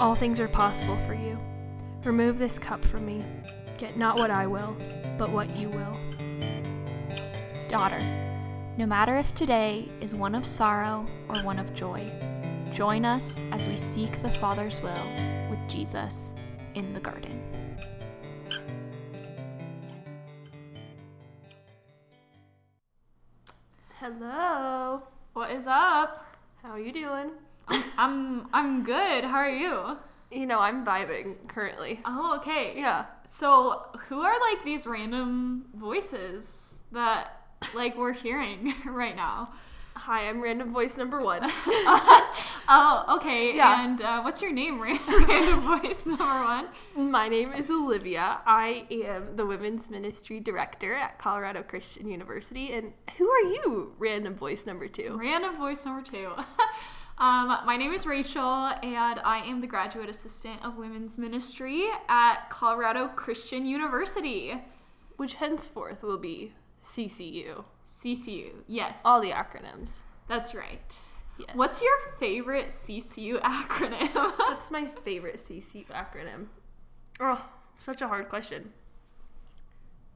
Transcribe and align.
all 0.00 0.14
things 0.14 0.38
are 0.38 0.48
possible 0.48 0.96
for 1.06 1.14
you. 1.14 1.38
Remove 2.04 2.38
this 2.38 2.58
cup 2.58 2.84
from 2.84 3.04
me, 3.04 3.24
yet 3.78 3.96
not 3.96 4.16
what 4.16 4.30
I 4.30 4.46
will, 4.46 4.76
but 5.18 5.30
what 5.30 5.54
you 5.56 5.68
will. 5.68 5.96
Daughter, 7.68 8.00
no 8.76 8.86
matter 8.86 9.16
if 9.16 9.34
today 9.34 9.88
is 10.00 10.14
one 10.14 10.34
of 10.34 10.46
sorrow 10.46 11.06
or 11.28 11.42
one 11.42 11.58
of 11.58 11.74
joy, 11.74 12.08
join 12.72 13.04
us 13.04 13.42
as 13.50 13.66
we 13.66 13.76
seek 13.76 14.22
the 14.22 14.30
Father's 14.30 14.80
will 14.80 15.50
with 15.50 15.58
Jesus 15.68 16.34
in 16.74 16.92
the 16.92 17.00
garden. 17.00 17.42
Hello. 23.98 25.02
What 25.32 25.50
is 25.50 25.66
up? 25.66 26.24
How 26.62 26.70
are 26.70 26.80
you 26.80 26.92
doing? 26.92 27.30
I'm 27.98 28.46
I'm, 28.52 28.84
good. 28.84 29.24
How 29.24 29.38
are 29.38 29.50
you? 29.50 29.96
You 30.30 30.46
know, 30.46 30.60
I'm 30.60 30.86
vibing 30.86 31.34
currently. 31.48 32.00
Oh, 32.04 32.36
okay. 32.38 32.74
Yeah. 32.76 33.06
So, 33.28 33.86
who 34.08 34.20
are 34.20 34.38
like 34.38 34.64
these 34.64 34.86
random 34.86 35.64
voices 35.74 36.78
that 36.92 37.42
like 37.74 37.96
we're 37.96 38.12
hearing 38.12 38.72
right 38.86 39.16
now? 39.16 39.52
Hi, 39.96 40.28
I'm 40.28 40.40
random 40.40 40.72
voice 40.72 40.96
number 40.96 41.20
one. 41.22 41.50
Oh, 42.70 43.16
okay. 43.16 43.56
Yeah. 43.56 43.82
And 43.82 44.02
uh, 44.02 44.20
what's 44.20 44.42
your 44.42 44.52
name, 44.52 44.78
random 44.82 45.60
voice 45.80 46.04
number 46.04 46.24
one? 46.24 46.68
My 46.94 47.26
name 47.26 47.54
is 47.54 47.70
Olivia. 47.70 48.40
I 48.44 48.84
am 48.90 49.36
the 49.36 49.46
women's 49.46 49.88
ministry 49.88 50.38
director 50.38 50.94
at 50.94 51.18
Colorado 51.18 51.62
Christian 51.62 52.10
University. 52.10 52.74
And 52.74 52.92
who 53.16 53.26
are 53.26 53.40
you, 53.40 53.94
random 53.98 54.34
voice 54.34 54.66
number 54.66 54.86
two? 54.86 55.16
Random 55.18 55.56
voice 55.56 55.86
number 55.86 56.02
two. 56.02 56.30
Um, 57.18 57.58
my 57.66 57.76
name 57.76 57.92
is 57.92 58.06
Rachel, 58.06 58.42
and 58.82 59.20
I 59.24 59.42
am 59.44 59.60
the 59.60 59.66
graduate 59.66 60.08
assistant 60.08 60.64
of 60.64 60.76
women's 60.76 61.18
ministry 61.18 61.84
at 62.08 62.48
Colorado 62.48 63.08
Christian 63.08 63.66
University. 63.66 64.54
Which 65.16 65.34
henceforth 65.34 66.04
will 66.04 66.18
be 66.18 66.52
CCU. 66.80 67.64
CCU. 67.86 68.52
Yes. 68.68 69.02
All 69.04 69.20
the 69.20 69.30
acronyms. 69.30 69.98
That's 70.28 70.54
right. 70.54 70.96
Yes. 71.38 71.50
What's 71.54 71.82
your 71.82 71.96
favorite 72.18 72.68
CCU 72.68 73.40
acronym? 73.40 74.14
What's 74.38 74.70
my 74.70 74.86
favorite 74.86 75.36
CCU 75.36 75.86
acronym? 75.88 76.46
Oh, 77.20 77.44
such 77.80 78.00
a 78.00 78.06
hard 78.06 78.28
question. 78.28 78.72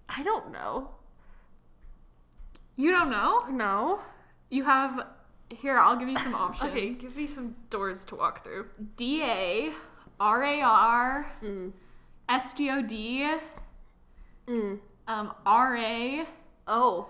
I 0.08 0.22
don't 0.22 0.52
know. 0.52 0.90
you 2.76 2.92
don't 2.92 3.10
know? 3.10 3.44
No. 3.50 4.00
You 4.50 4.64
have 4.64 5.06
here, 5.52 5.78
I'll 5.78 5.96
give 5.96 6.08
you 6.08 6.18
some 6.18 6.34
options. 6.46 6.70
Okay, 6.70 6.90
give 6.94 7.16
me 7.16 7.26
some 7.26 7.54
doors 7.70 8.04
to 8.06 8.16
walk 8.16 8.42
through. 8.44 8.66
DA, 8.96 9.72
RAR, 10.20 11.26
Mm. 11.42 11.72
SDOD, 12.28 13.38
Mm. 14.46 14.78
um, 15.08 15.32
RA. 15.46 16.24
Oh. 16.66 17.08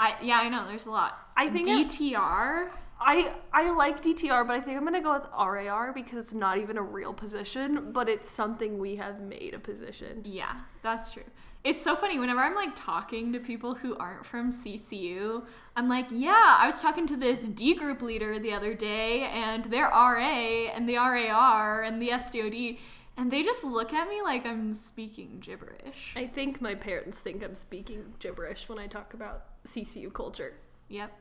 I 0.00 0.16
yeah, 0.22 0.38
I 0.40 0.48
know, 0.48 0.66
there's 0.66 0.86
a 0.86 0.90
lot. 0.90 1.18
I 1.36 1.48
think 1.48 1.68
I- 1.68 1.84
DTR. 1.84 2.70
I 3.00 3.32
I 3.52 3.70
like 3.70 4.02
DTR, 4.02 4.46
but 4.46 4.54
I 4.56 4.60
think 4.60 4.76
I'm 4.78 4.84
gonna 4.84 5.00
go 5.02 5.12
with 5.12 5.26
RAR 5.36 5.92
because 5.92 6.18
it's 6.18 6.32
not 6.32 6.58
even 6.58 6.78
a 6.78 6.82
real 6.82 7.12
position, 7.12 7.92
but 7.92 8.08
it's 8.08 8.28
something 8.30 8.78
we 8.78 8.96
have 8.96 9.20
made 9.20 9.52
a 9.54 9.58
position. 9.58 10.22
Yeah, 10.24 10.54
that's 10.82 11.12
true. 11.12 11.24
It's 11.64 11.82
so 11.82 11.96
funny 11.96 12.18
whenever 12.18 12.40
I'm 12.40 12.54
like 12.54 12.76
talking 12.76 13.32
to 13.32 13.40
people 13.40 13.74
who 13.74 13.96
aren't 13.96 14.26
from 14.26 14.50
CCU, 14.50 15.46
I'm 15.74 15.88
like, 15.88 16.06
yeah, 16.10 16.56
I 16.58 16.66
was 16.66 16.82
talking 16.82 17.06
to 17.06 17.16
this 17.16 17.48
D 17.48 17.74
group 17.74 18.02
leader 18.02 18.38
the 18.38 18.52
other 18.52 18.74
day 18.74 19.22
and 19.22 19.64
they're 19.64 19.88
RA 19.88 20.68
and 20.74 20.86
the 20.86 20.96
RAR 20.96 21.82
and 21.82 22.02
the 22.02 22.10
SDOD 22.10 22.78
and 23.16 23.30
they 23.30 23.42
just 23.42 23.64
look 23.64 23.94
at 23.94 24.10
me 24.10 24.20
like 24.20 24.44
I'm 24.44 24.74
speaking 24.74 25.38
gibberish. 25.40 26.12
I 26.16 26.26
think 26.26 26.60
my 26.60 26.74
parents 26.74 27.20
think 27.20 27.42
I'm 27.42 27.54
speaking 27.54 28.12
gibberish 28.18 28.68
when 28.68 28.78
I 28.78 28.86
talk 28.86 29.14
about 29.14 29.64
CCU 29.64 30.12
culture, 30.12 30.54
Yep. 30.88 31.12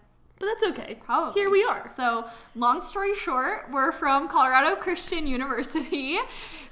But 0.44 0.60
that's 0.60 0.80
okay. 0.80 0.96
Probably. 0.96 1.40
Here 1.40 1.50
we 1.50 1.64
are. 1.64 1.88
So, 1.88 2.26
long 2.56 2.82
story 2.82 3.16
short, 3.16 3.72
we're 3.72 3.92
from 3.92 4.28
Colorado 4.28 4.76
Christian 4.76 5.26
University, 5.26 6.18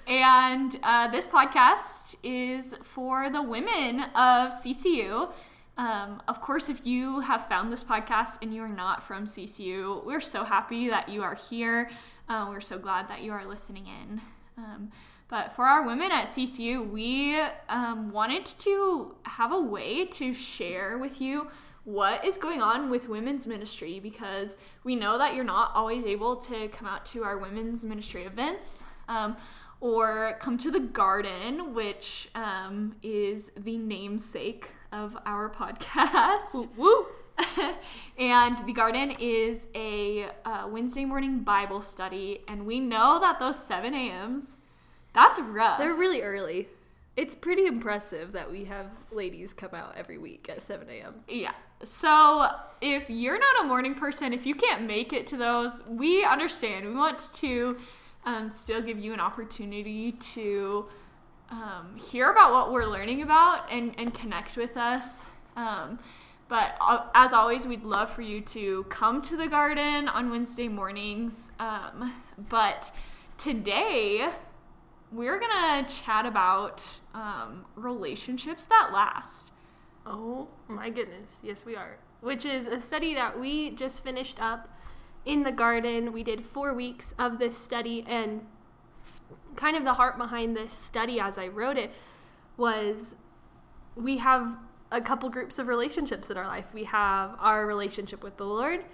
and 0.08 0.78
uh, 0.84 1.08
this 1.10 1.26
podcast 1.26 2.16
is 2.22 2.76
for 2.84 3.30
the 3.30 3.42
women 3.42 4.02
of 4.02 4.52
CCU. 4.52 5.32
Um, 5.78 6.22
of 6.28 6.42
course, 6.42 6.68
if 6.68 6.86
you 6.86 7.22
have 7.22 7.48
found 7.48 7.72
this 7.72 7.84
podcast 7.84 8.40
and 8.42 8.54
you 8.54 8.62
are 8.62 8.70
not 8.70 9.02
from 9.02 9.26
CCU, 9.26 10.06
we're 10.06 10.22
so 10.22 10.44
happy 10.44 10.90
that 10.90 11.08
you 11.08 11.24
are 11.24 11.36
here. 11.36 11.90
Uh, 12.28 12.48
we're 12.50 12.62
so 12.62 12.78
glad 12.78 13.08
that 13.08 13.22
you 13.22 13.32
are 13.32 13.46
listening 13.46 13.86
in. 13.88 14.22
Um, 14.58 14.92
but 15.30 15.54
for 15.54 15.64
our 15.64 15.86
women 15.88 16.12
at 16.12 16.28
CCU, 16.28 16.92
we 16.92 17.40
um, 17.70 18.12
wanted 18.12 18.46
to 18.46 19.16
have 19.24 19.54
a 19.54 19.62
way 19.62 20.06
to 20.08 20.34
share 20.34 20.98
with 20.98 21.22
you 21.22 21.48
what 21.84 22.24
is 22.24 22.38
going 22.38 22.62
on 22.62 22.90
with 22.90 23.10
women's 23.10 23.48
ministry 23.48 24.00
because 24.00 24.58
we 24.84 24.96
know 24.96 25.18
that 25.18 25.34
you're 25.34 25.44
not 25.44 25.72
always 25.74 26.06
able 26.06 26.36
to 26.36 26.68
come 26.68 26.88
out 26.88 27.06
to 27.08 27.24
our 27.24 27.38
women's 27.38 27.84
ministry 27.84 28.24
events 28.24 28.86
um, 29.08 29.36
or 29.80 30.38
come 30.40 30.58
to 30.60 30.70
the 30.70 30.80
garden, 30.80 31.74
which 31.74 32.30
um, 32.36 32.96
is 33.02 33.52
the 33.58 33.78
namesake 33.78 34.72
of 34.92 35.18
our 35.26 35.50
podcast. 35.50 36.68
Woo! 36.78 37.08
and 38.20 38.60
the 38.60 38.74
garden 38.74 39.12
is 39.20 39.68
a 39.74 40.28
uh, 40.46 40.68
Wednesday 40.70 41.06
morning 41.06 41.40
Bible 41.40 41.82
study, 41.82 42.44
and 42.48 42.66
we 42.68 42.80
know 42.80 43.20
that 43.20 43.40
those 43.40 43.64
7 43.64 43.94
a.m.s, 43.96 44.60
that's 45.14 45.40
rough. 45.40 45.80
They're 45.80 45.96
really 45.96 46.22
early. 46.22 46.68
It's 47.18 47.36
pretty 47.36 47.66
impressive 47.66 48.32
that 48.32 48.50
we 48.50 48.64
have 48.66 48.88
ladies 49.12 49.52
come 49.52 49.76
out 49.76 49.96
every 49.98 50.18
week 50.18 50.48
at 50.50 50.62
7 50.62 50.88
a.m. 50.90 51.16
Yeah. 51.28 51.52
So 51.84 52.48
if 52.80 53.10
you're 53.10 53.40
not 53.40 53.66
a 53.66 53.68
morning 53.68 53.96
person, 53.96 54.32
if 54.32 54.46
you 54.46 54.56
can't 54.56 54.84
make 54.84 55.12
it 55.12 55.28
to 55.28 55.38
those, 55.38 55.84
we 55.88 56.24
understand. 56.24 56.86
We 56.86 56.94
want 56.96 57.30
to 57.34 57.78
um, 58.26 58.50
still 58.50 58.82
give 58.82 58.98
you 58.98 59.14
an 59.14 59.20
opportunity 59.20 60.14
to 60.14 60.86
um, 61.50 61.98
hear 61.98 62.32
about 62.32 62.54
what 62.54 62.72
we're 62.72 62.86
learning 62.86 63.24
about 63.24 63.70
and, 63.70 63.94
and 63.98 64.14
connect 64.14 64.56
with 64.56 64.78
us. 64.78 65.26
Um, 65.58 66.00
but 66.48 66.76
uh, 66.80 67.08
as 67.14 67.34
always, 67.34 67.68
we'd 67.68 67.84
love 67.84 68.10
for 68.12 68.22
you 68.22 68.42
to 68.42 68.84
come 68.86 69.22
to 69.24 69.36
the 69.36 69.48
garden 69.48 70.08
on 70.08 70.30
Wednesday 70.30 70.70
mornings. 70.70 71.52
Um, 71.60 72.14
but 72.50 72.92
today, 73.38 74.30
we're 75.12 75.40
to 75.40 75.86
chat 75.94 76.26
about 76.26 76.88
um, 77.14 77.66
relationships 77.76 78.66
that 78.66 78.92
last. 78.94 79.52
Oh 80.06 80.48
my 80.68 80.90
goodness. 80.90 81.40
Yes, 81.44 81.66
we 81.66 81.76
are. 81.76 81.98
Which 82.22 82.46
is 82.46 82.68
a 82.68 82.80
study 82.80 83.14
that 83.16 83.38
we 83.40 83.72
just 83.72 84.04
finished 84.04 84.42
up 84.42 84.70
in 85.26 85.44
the 85.44 85.52
garden. 85.52 86.14
We 86.14 86.24
did 86.24 86.44
four 86.44 86.74
weeks 86.74 87.14
of 87.20 87.40
this 87.40 87.58
study, 87.58 88.06
and 88.08 88.42
kind 89.56 89.76
of 89.76 89.84
the 89.84 89.94
heart 89.94 90.18
behind 90.18 90.56
this 90.56 90.74
study 90.74 91.20
as 91.20 91.38
I 91.38 91.48
wrote 91.48 91.78
it 91.78 91.92
was 92.58 93.16
we 93.96 94.18
have 94.18 94.58
a 94.92 95.02
couple 95.02 95.30
groups 95.30 95.60
of 95.60 95.68
relationships 95.68 96.30
in 96.30 96.38
our 96.38 96.48
life. 96.48 96.68
We 96.74 96.84
have 96.86 97.36
our 97.40 97.66
relationship 97.66 98.24
with 98.24 98.38
the 98.38 98.46
Lord, 98.46 98.86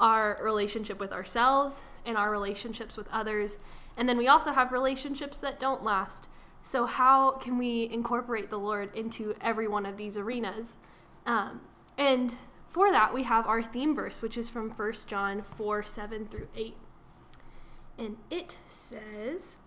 our 0.00 0.38
relationship 0.42 1.00
with 1.00 1.12
ourselves, 1.12 1.82
and 2.04 2.16
our 2.16 2.30
relationships 2.30 2.96
with 2.96 3.08
others. 3.12 3.58
And 3.96 4.08
then 4.08 4.18
we 4.18 4.28
also 4.28 4.52
have 4.52 4.72
relationships 4.72 5.38
that 5.38 5.60
don't 5.60 5.82
last. 5.82 6.28
So, 6.62 6.84
how 6.84 7.32
can 7.32 7.58
we 7.58 7.88
incorporate 7.92 8.50
the 8.50 8.58
Lord 8.58 8.94
into 8.94 9.34
every 9.40 9.68
one 9.68 9.86
of 9.86 9.96
these 9.96 10.16
arenas? 10.16 10.76
Um, 11.24 11.60
and 11.98 12.34
for 12.66 12.90
that, 12.90 13.14
we 13.14 13.22
have 13.22 13.46
our 13.46 13.62
theme 13.62 13.94
verse, 13.94 14.20
which 14.20 14.36
is 14.36 14.50
from 14.50 14.70
1 14.70 14.92
John 15.06 15.42
4 15.42 15.82
7 15.82 16.26
through 16.26 16.48
8. 16.56 16.76
And 17.98 18.16
it 18.30 18.56
says, 18.66 19.58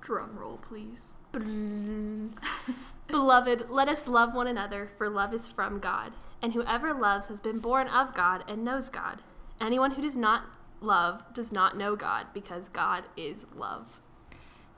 Drum 0.00 0.36
roll, 0.38 0.58
please. 0.58 1.14
Beloved, 3.06 3.70
let 3.70 3.88
us 3.88 4.08
love 4.08 4.34
one 4.34 4.48
another, 4.48 4.90
for 4.98 5.08
love 5.08 5.32
is 5.32 5.48
from 5.48 5.78
God. 5.78 6.12
And 6.42 6.52
whoever 6.52 6.92
loves 6.92 7.28
has 7.28 7.40
been 7.40 7.58
born 7.58 7.88
of 7.88 8.14
God 8.14 8.44
and 8.46 8.64
knows 8.64 8.88
God. 8.88 9.22
Anyone 9.60 9.92
who 9.92 10.02
does 10.02 10.16
not 10.16 10.44
love 10.80 11.22
does 11.34 11.52
not 11.52 11.76
know 11.76 11.96
God 11.96 12.26
because 12.34 12.68
God 12.68 13.04
is 13.16 13.46
love. 13.56 14.00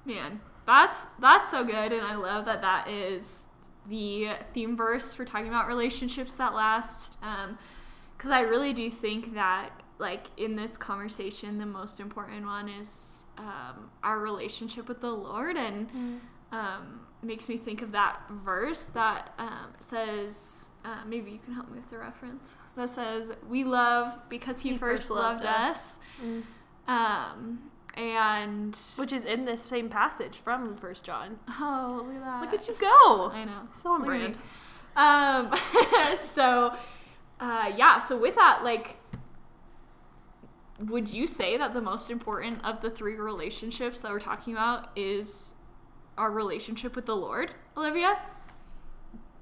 Man, 0.04 0.40
that's 0.66 1.06
that's 1.18 1.50
so 1.50 1.64
good, 1.64 1.92
and 1.92 2.02
I 2.02 2.14
love 2.14 2.44
that 2.44 2.62
that 2.62 2.88
is 2.88 3.46
the 3.88 4.30
theme 4.52 4.76
verse 4.76 5.14
for 5.14 5.24
talking 5.24 5.48
about 5.48 5.66
relationships 5.66 6.34
that 6.36 6.54
last. 6.54 7.18
Because 8.16 8.30
I 8.30 8.42
really 8.42 8.72
do 8.72 8.90
think 8.90 9.34
that, 9.34 9.70
like 9.98 10.26
in 10.36 10.56
this 10.56 10.76
conversation, 10.76 11.58
the 11.58 11.66
most 11.66 12.00
important 12.00 12.44
one 12.44 12.68
is 12.68 13.24
um, 13.38 13.90
our 14.02 14.18
relationship 14.18 14.88
with 14.88 15.00
the 15.00 15.10
Lord, 15.10 15.56
and 15.56 16.20
um, 16.52 17.00
makes 17.22 17.48
me 17.48 17.56
think 17.56 17.82
of 17.82 17.92
that 17.92 18.20
verse 18.30 18.84
that 18.94 19.32
um, 19.38 19.72
says. 19.80 20.68
Uh, 20.88 21.04
maybe 21.06 21.30
you 21.30 21.38
can 21.38 21.52
help 21.52 21.68
me 21.70 21.76
with 21.76 21.90
the 21.90 21.98
reference. 21.98 22.56
That 22.74 22.88
says, 22.88 23.32
"We 23.46 23.62
love 23.64 24.18
because 24.30 24.58
He, 24.60 24.70
He 24.70 24.78
first, 24.78 25.02
first 25.04 25.10
loved, 25.10 25.44
loved 25.44 25.70
us." 25.70 25.98
Um, 26.86 27.70
and 27.94 28.78
Which 28.96 29.12
is 29.12 29.24
in 29.24 29.44
this 29.44 29.62
same 29.62 29.90
passage 29.90 30.38
from 30.38 30.76
First 30.76 31.04
John. 31.04 31.38
oh, 31.60 32.04
look 32.06 32.16
at 32.16 32.24
that! 32.24 32.40
Look 32.40 32.54
at 32.54 32.68
you 32.68 32.74
go. 32.80 33.30
I 33.30 33.44
know. 33.44 33.68
So 33.74 33.92
on 33.92 34.04
brand. 34.04 34.38
Um, 34.96 35.52
so, 36.16 36.74
uh, 37.38 37.72
yeah. 37.76 37.98
So 37.98 38.16
with 38.16 38.36
that, 38.36 38.64
like, 38.64 38.96
would 40.86 41.12
you 41.12 41.26
say 41.26 41.58
that 41.58 41.74
the 41.74 41.82
most 41.82 42.10
important 42.10 42.64
of 42.64 42.80
the 42.80 42.88
three 42.88 43.16
relationships 43.16 44.00
that 44.00 44.10
we're 44.10 44.20
talking 44.20 44.54
about 44.54 44.90
is 44.96 45.54
our 46.16 46.30
relationship 46.30 46.96
with 46.96 47.04
the 47.04 47.16
Lord, 47.16 47.52
Olivia? 47.76 48.18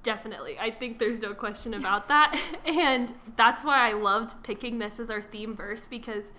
Definitely. 0.07 0.57
I 0.57 0.71
think 0.71 0.99
there's 0.99 1.19
no 1.19 1.33
question 1.33 1.73
about 1.73 2.07
that. 2.07 2.39
and 2.65 3.13
that's 3.35 3.61
why 3.61 3.89
I 3.89 3.91
loved 3.91 4.41
picking 4.41 4.79
this 4.79 5.01
as 5.01 5.09
our 5.09 5.21
theme 5.21 5.53
verse 5.53 5.85
because 5.85 6.31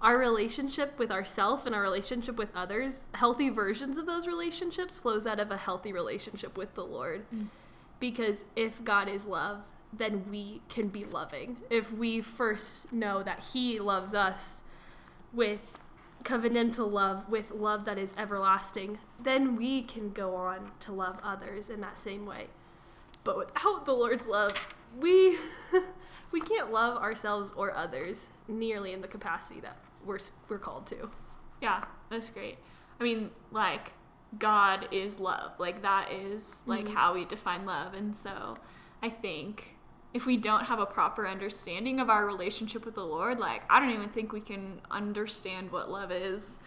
our 0.00 0.16
relationship 0.16 0.98
with 0.98 1.10
ourself 1.10 1.66
and 1.66 1.74
our 1.74 1.82
relationship 1.82 2.38
with 2.38 2.48
others, 2.56 3.04
healthy 3.12 3.50
versions 3.50 3.98
of 3.98 4.06
those 4.06 4.26
relationships 4.26 4.96
flows 4.96 5.26
out 5.26 5.38
of 5.38 5.50
a 5.50 5.58
healthy 5.58 5.92
relationship 5.92 6.56
with 6.56 6.72
the 6.72 6.86
Lord. 6.86 7.26
Mm. 7.34 7.48
Because 8.00 8.46
if 8.56 8.82
God 8.82 9.10
is 9.10 9.26
love, 9.26 9.58
then 9.92 10.24
we 10.30 10.62
can 10.70 10.88
be 10.88 11.04
loving. 11.04 11.58
If 11.68 11.92
we 11.92 12.22
first 12.22 12.90
know 12.94 13.22
that 13.22 13.44
he 13.52 13.78
loves 13.78 14.14
us 14.14 14.62
with 15.34 15.60
covenantal 16.24 16.90
love, 16.90 17.28
with 17.28 17.50
love 17.50 17.84
that 17.84 17.98
is 17.98 18.14
everlasting, 18.16 18.96
then 19.22 19.54
we 19.54 19.82
can 19.82 20.12
go 20.12 20.34
on 20.34 20.70
to 20.80 20.92
love 20.92 21.20
others 21.22 21.68
in 21.68 21.82
that 21.82 21.98
same 21.98 22.24
way. 22.24 22.46
But 23.26 23.36
without 23.36 23.84
the 23.84 23.92
Lord's 23.92 24.28
love, 24.28 24.54
we 24.98 25.36
we 26.30 26.40
can't 26.40 26.72
love 26.72 27.02
ourselves 27.02 27.52
or 27.56 27.76
others 27.76 28.28
nearly 28.46 28.92
in 28.92 29.00
the 29.00 29.08
capacity 29.08 29.60
that 29.60 29.76
we're 30.04 30.20
we're 30.48 30.58
called 30.58 30.86
to. 30.86 31.10
Yeah, 31.60 31.84
that's 32.08 32.30
great. 32.30 32.56
I 33.00 33.04
mean, 33.04 33.30
like, 33.50 33.92
God 34.38 34.88
is 34.92 35.18
love. 35.18 35.58
Like, 35.58 35.82
that 35.82 36.12
is, 36.12 36.62
like, 36.66 36.84
mm-hmm. 36.84 36.94
how 36.94 37.14
we 37.14 37.24
define 37.24 37.66
love. 37.66 37.94
And 37.94 38.14
so 38.14 38.56
I 39.02 39.08
think 39.08 39.76
if 40.14 40.24
we 40.24 40.36
don't 40.36 40.64
have 40.64 40.78
a 40.78 40.86
proper 40.86 41.26
understanding 41.26 42.00
of 42.00 42.08
our 42.08 42.24
relationship 42.26 42.84
with 42.84 42.94
the 42.94 43.04
Lord, 43.04 43.38
like, 43.38 43.64
I 43.68 43.80
don't 43.80 43.90
even 43.90 44.08
think 44.08 44.32
we 44.32 44.40
can 44.40 44.80
understand 44.90 45.72
what 45.72 45.90
love 45.90 46.12
is 46.12 46.60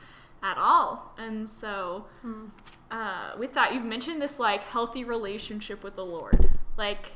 at 0.43 0.57
all. 0.57 1.13
And 1.17 1.49
so, 1.49 2.05
hmm. 2.21 2.47
Uh, 2.91 3.31
with 3.37 3.53
that, 3.53 3.73
you've 3.73 3.85
mentioned 3.85 4.21
this, 4.21 4.39
like, 4.39 4.63
healthy 4.63 5.03
relationship 5.03 5.83
with 5.83 5.95
the 5.95 6.05
Lord. 6.05 6.49
Like, 6.77 7.13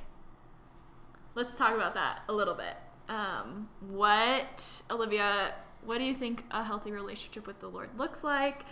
let's 1.36 1.58
talk 1.58 1.74
about 1.74 1.94
that 1.96 2.22
a 2.30 2.34
little 2.34 2.54
bit. 2.54 2.75
Um, 3.10 3.70
what, 3.90 4.81
Olivia, 4.90 5.56
what 5.86 5.98
do 5.98 6.04
you 6.04 6.14
think 6.14 6.46
a 6.52 6.64
healthy 6.64 6.92
relationship 6.92 7.48
with 7.48 7.60
the 7.60 7.68
Lord 7.68 7.90
looks 7.98 8.24
like? 8.24 8.66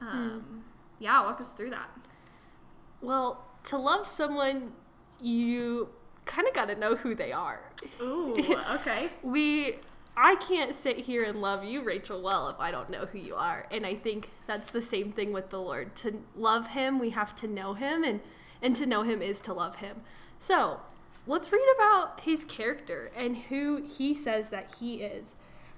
Um, 0.00 0.64
Yeah, 0.98 1.22
walk 1.22 1.40
us 1.40 1.52
through 1.52 1.70
that. 1.70 1.90
Well, 3.00 3.44
to 3.64 3.76
love 3.76 4.06
someone, 4.06 4.72
you 5.20 5.88
kind 6.24 6.46
of 6.48 6.54
got 6.54 6.66
to 6.66 6.74
know 6.76 6.96
who 6.96 7.14
they 7.14 7.32
are. 7.32 7.60
Ooh, 8.00 8.34
okay. 8.74 9.10
we 9.22 9.76
I 10.16 10.36
can't 10.36 10.74
sit 10.74 10.98
here 10.98 11.24
and 11.24 11.42
love 11.42 11.64
you, 11.64 11.82
Rachel, 11.82 12.22
well 12.22 12.48
if 12.48 12.58
I 12.58 12.70
don't 12.70 12.88
know 12.88 13.04
who 13.04 13.18
you 13.18 13.34
are. 13.34 13.66
And 13.70 13.84
I 13.84 13.94
think 13.94 14.30
that's 14.46 14.70
the 14.70 14.80
same 14.80 15.12
thing 15.12 15.32
with 15.32 15.50
the 15.50 15.60
Lord. 15.60 15.94
To 15.96 16.22
love 16.34 16.68
him, 16.68 16.98
we 16.98 17.10
have 17.10 17.34
to 17.36 17.46
know 17.48 17.74
him 17.74 18.02
and 18.02 18.20
and 18.62 18.74
to 18.76 18.86
know 18.86 19.02
him 19.02 19.20
is 19.20 19.42
to 19.42 19.52
love 19.52 19.76
him. 19.76 20.00
So, 20.38 20.80
let's 21.26 21.52
read 21.52 21.66
about 21.76 22.20
his 22.20 22.44
character 22.44 23.10
and 23.14 23.36
who 23.36 23.82
he 23.82 24.14
says 24.14 24.48
that 24.50 24.76
he 24.80 25.02
is. 25.02 25.34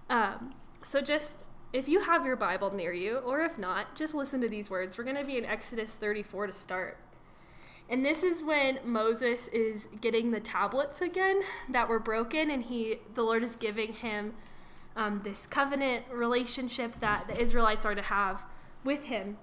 Um, 0.09 0.55
so 0.83 1.01
just 1.01 1.37
if 1.73 1.89
you 1.89 2.01
have 2.01 2.25
your 2.25 2.37
Bible 2.37 2.73
near 2.73 2.93
you, 2.93 3.17
or 3.19 3.43
if 3.43 3.59
not, 3.59 3.95
just 3.95 4.15
listen 4.15 4.41
to 4.41 4.49
these 4.49 4.71
words. 4.71 4.97
We're 4.97 5.05
going 5.05 5.17
to 5.17 5.25
be 5.25 5.37
in 5.37 5.45
Exodus 5.45 5.95
34 5.97 6.47
to 6.47 6.53
start. 6.53 6.97
And 7.91 8.05
this 8.05 8.23
is 8.23 8.43
when 8.43 8.79
Moses 8.85 9.49
is 9.49 9.89
getting 10.01 10.31
the 10.31 10.41
tablets 10.41 11.01
again 11.01 11.41
that 11.71 11.89
were 11.89 11.99
broken, 11.99 12.51
and 12.51 12.63
he, 12.63 12.99
the 13.15 13.23
Lord 13.23 13.43
is 13.43 13.55
giving 13.55 13.95
him 13.95 14.35
um, 14.95 15.23
this 15.25 15.47
covenant 15.47 16.05
relationship 16.11 16.99
that 16.99 17.29
the 17.29 17.41
Israelites 17.41 17.87
are 17.87 17.95
to 17.95 18.03
have 18.03 18.45
with 18.85 19.05
him. 19.05 19.39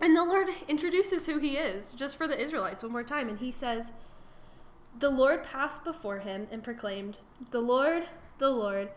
And 0.00 0.16
the 0.16 0.24
Lord 0.24 0.48
introduces 0.68 1.26
who 1.26 1.38
he 1.38 1.56
is, 1.56 1.92
just 1.92 2.16
for 2.16 2.28
the 2.28 2.40
Israelites 2.40 2.82
one 2.82 2.92
more 2.92 3.02
time. 3.02 3.28
And 3.28 3.38
he 3.38 3.50
says, 3.50 3.90
The 4.98 5.10
Lord 5.10 5.42
passed 5.42 5.82
before 5.82 6.18
him 6.18 6.46
and 6.52 6.62
proclaimed, 6.62 7.18
The 7.50 7.60
Lord, 7.60 8.04
the 8.38 8.50
Lord, 8.50 8.90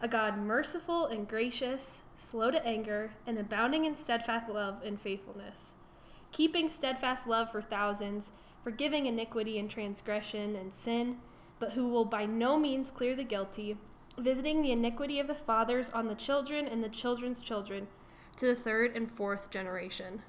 a 0.00 0.06
God 0.06 0.38
merciful 0.38 1.06
and 1.06 1.26
gracious, 1.26 2.02
slow 2.16 2.50
to 2.52 2.64
anger, 2.64 3.12
and 3.26 3.38
abounding 3.38 3.84
in 3.86 3.96
steadfast 3.96 4.48
love 4.48 4.82
and 4.84 5.00
faithfulness 5.00 5.74
keeping 6.40 6.70
steadfast 6.70 7.26
love 7.26 7.52
for 7.52 7.60
thousands, 7.60 8.30
forgiving 8.64 9.04
iniquity 9.04 9.58
and 9.58 9.68
transgression 9.68 10.56
and 10.56 10.74
sin, 10.74 11.18
but 11.58 11.72
who 11.72 11.86
will 11.86 12.06
by 12.06 12.24
no 12.24 12.58
means 12.58 12.90
clear 12.90 13.14
the 13.14 13.22
guilty, 13.22 13.76
visiting 14.16 14.62
the 14.62 14.72
iniquity 14.72 15.20
of 15.20 15.26
the 15.26 15.34
fathers 15.34 15.90
on 15.90 16.06
the 16.06 16.14
children 16.14 16.66
and 16.66 16.82
the 16.82 16.88
children's 16.88 17.42
children 17.42 17.86
to 18.38 18.46
the 18.46 18.54
third 18.54 18.96
and 18.96 19.12
fourth 19.12 19.50
generation. 19.50 20.22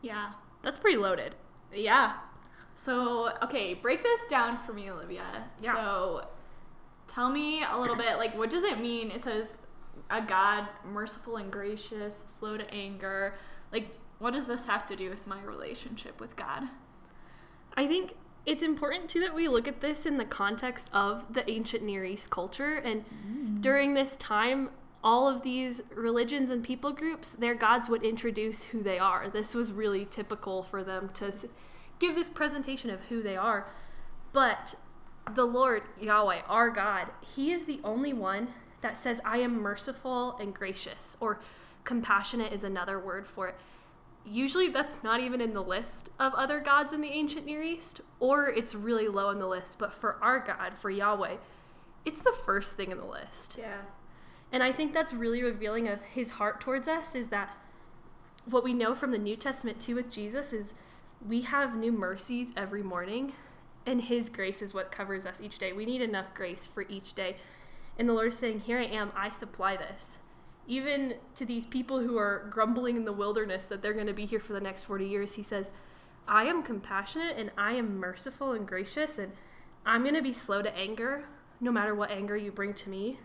Yeah. 0.00 0.30
That's 0.62 0.78
pretty 0.78 0.96
loaded. 0.96 1.34
Yeah. 1.70 2.14
So, 2.74 3.32
okay, 3.42 3.74
break 3.74 4.02
this 4.02 4.24
down 4.24 4.56
for 4.64 4.72
me, 4.72 4.90
Olivia. 4.90 5.50
Yeah. 5.58 5.74
So, 5.74 6.28
tell 7.08 7.28
me 7.28 7.62
a 7.62 7.76
little 7.78 7.94
bit, 7.94 8.16
like, 8.16 8.34
what 8.38 8.48
does 8.48 8.64
it 8.64 8.80
mean? 8.80 9.10
It 9.10 9.20
says, 9.20 9.58
a 10.08 10.22
God 10.22 10.66
merciful 10.90 11.36
and 11.36 11.52
gracious, 11.52 12.24
slow 12.26 12.56
to 12.56 12.70
anger. 12.72 13.34
Like, 13.70 13.99
what 14.20 14.34
does 14.34 14.46
this 14.46 14.66
have 14.66 14.86
to 14.86 14.94
do 14.94 15.10
with 15.10 15.26
my 15.26 15.42
relationship 15.42 16.20
with 16.20 16.36
God? 16.36 16.64
I 17.76 17.86
think 17.86 18.14
it's 18.46 18.62
important 18.62 19.08
too 19.08 19.20
that 19.20 19.34
we 19.34 19.48
look 19.48 19.66
at 19.66 19.80
this 19.80 20.06
in 20.06 20.16
the 20.16 20.24
context 20.24 20.90
of 20.92 21.24
the 21.32 21.48
ancient 21.50 21.82
Near 21.82 22.04
East 22.04 22.30
culture. 22.30 22.76
And 22.76 23.04
mm. 23.04 23.60
during 23.60 23.94
this 23.94 24.16
time, 24.18 24.70
all 25.02 25.26
of 25.26 25.40
these 25.42 25.82
religions 25.94 26.50
and 26.50 26.62
people 26.62 26.92
groups, 26.92 27.30
their 27.30 27.54
gods 27.54 27.88
would 27.88 28.02
introduce 28.02 28.62
who 28.62 28.82
they 28.82 28.98
are. 28.98 29.30
This 29.30 29.54
was 29.54 29.72
really 29.72 30.04
typical 30.04 30.62
for 30.62 30.84
them 30.84 31.08
to 31.14 31.32
give 31.98 32.14
this 32.14 32.28
presentation 32.28 32.90
of 32.90 33.00
who 33.04 33.22
they 33.22 33.36
are. 33.36 33.70
But 34.34 34.74
the 35.34 35.44
Lord, 35.44 35.82
Yahweh, 35.98 36.42
our 36.46 36.68
God, 36.68 37.08
He 37.22 37.52
is 37.52 37.64
the 37.64 37.80
only 37.84 38.12
one 38.12 38.48
that 38.82 38.98
says, 38.98 39.20
I 39.24 39.38
am 39.38 39.60
merciful 39.60 40.36
and 40.38 40.54
gracious, 40.54 41.16
or 41.20 41.40
compassionate 41.84 42.52
is 42.52 42.64
another 42.64 42.98
word 42.98 43.26
for 43.26 43.48
it 43.48 43.54
usually 44.24 44.68
that's 44.68 45.02
not 45.02 45.20
even 45.20 45.40
in 45.40 45.52
the 45.52 45.62
list 45.62 46.10
of 46.18 46.34
other 46.34 46.60
gods 46.60 46.92
in 46.92 47.00
the 47.00 47.08
ancient 47.08 47.46
Near 47.46 47.62
East, 47.62 48.00
or 48.18 48.48
it's 48.48 48.74
really 48.74 49.08
low 49.08 49.28
on 49.28 49.38
the 49.38 49.46
list. 49.46 49.78
But 49.78 49.94
for 49.94 50.16
our 50.22 50.40
God, 50.40 50.76
for 50.78 50.90
Yahweh, 50.90 51.36
it's 52.04 52.22
the 52.22 52.34
first 52.44 52.76
thing 52.76 52.90
in 52.90 52.98
the 52.98 53.04
list. 53.04 53.56
Yeah. 53.58 53.78
And 54.52 54.62
I 54.62 54.72
think 54.72 54.92
that's 54.92 55.12
really 55.12 55.42
revealing 55.42 55.88
of 55.88 56.00
his 56.02 56.32
heart 56.32 56.60
towards 56.60 56.88
us 56.88 57.14
is 57.14 57.28
that 57.28 57.56
what 58.46 58.64
we 58.64 58.72
know 58.72 58.94
from 58.94 59.12
the 59.12 59.18
New 59.18 59.36
Testament 59.36 59.80
too 59.80 59.94
with 59.94 60.10
Jesus 60.10 60.52
is 60.52 60.74
we 61.26 61.42
have 61.42 61.76
new 61.76 61.92
mercies 61.92 62.52
every 62.56 62.82
morning, 62.82 63.34
and 63.86 64.00
his 64.00 64.28
grace 64.28 64.62
is 64.62 64.74
what 64.74 64.90
covers 64.90 65.26
us 65.26 65.40
each 65.40 65.58
day. 65.58 65.72
We 65.72 65.86
need 65.86 66.02
enough 66.02 66.34
grace 66.34 66.66
for 66.66 66.84
each 66.88 67.14
day. 67.14 67.36
And 67.98 68.08
the 68.08 68.14
Lord 68.14 68.28
is 68.28 68.38
saying, 68.38 68.60
Here 68.60 68.78
I 68.78 68.86
am, 68.86 69.12
I 69.14 69.28
supply 69.28 69.76
this 69.76 70.18
even 70.70 71.14
to 71.34 71.44
these 71.44 71.66
people 71.66 71.98
who 71.98 72.16
are 72.16 72.48
grumbling 72.48 72.96
in 72.96 73.04
the 73.04 73.12
wilderness 73.12 73.66
that 73.66 73.82
they're 73.82 73.92
going 73.92 74.06
to 74.06 74.14
be 74.14 74.24
here 74.24 74.38
for 74.38 74.52
the 74.52 74.60
next 74.60 74.84
40 74.84 75.04
years, 75.04 75.34
he 75.34 75.42
says, 75.42 75.68
I 76.28 76.44
am 76.44 76.62
compassionate 76.62 77.36
and 77.36 77.50
I 77.58 77.72
am 77.72 77.98
merciful 77.98 78.52
and 78.52 78.64
gracious, 78.68 79.18
and 79.18 79.32
I'm 79.84 80.04
going 80.04 80.14
to 80.14 80.22
be 80.22 80.32
slow 80.32 80.62
to 80.62 80.72
anger, 80.76 81.24
no 81.60 81.72
matter 81.72 81.96
what 81.96 82.12
anger 82.12 82.36
you 82.36 82.52
bring 82.52 82.72
to 82.74 82.88
me. 82.88 83.18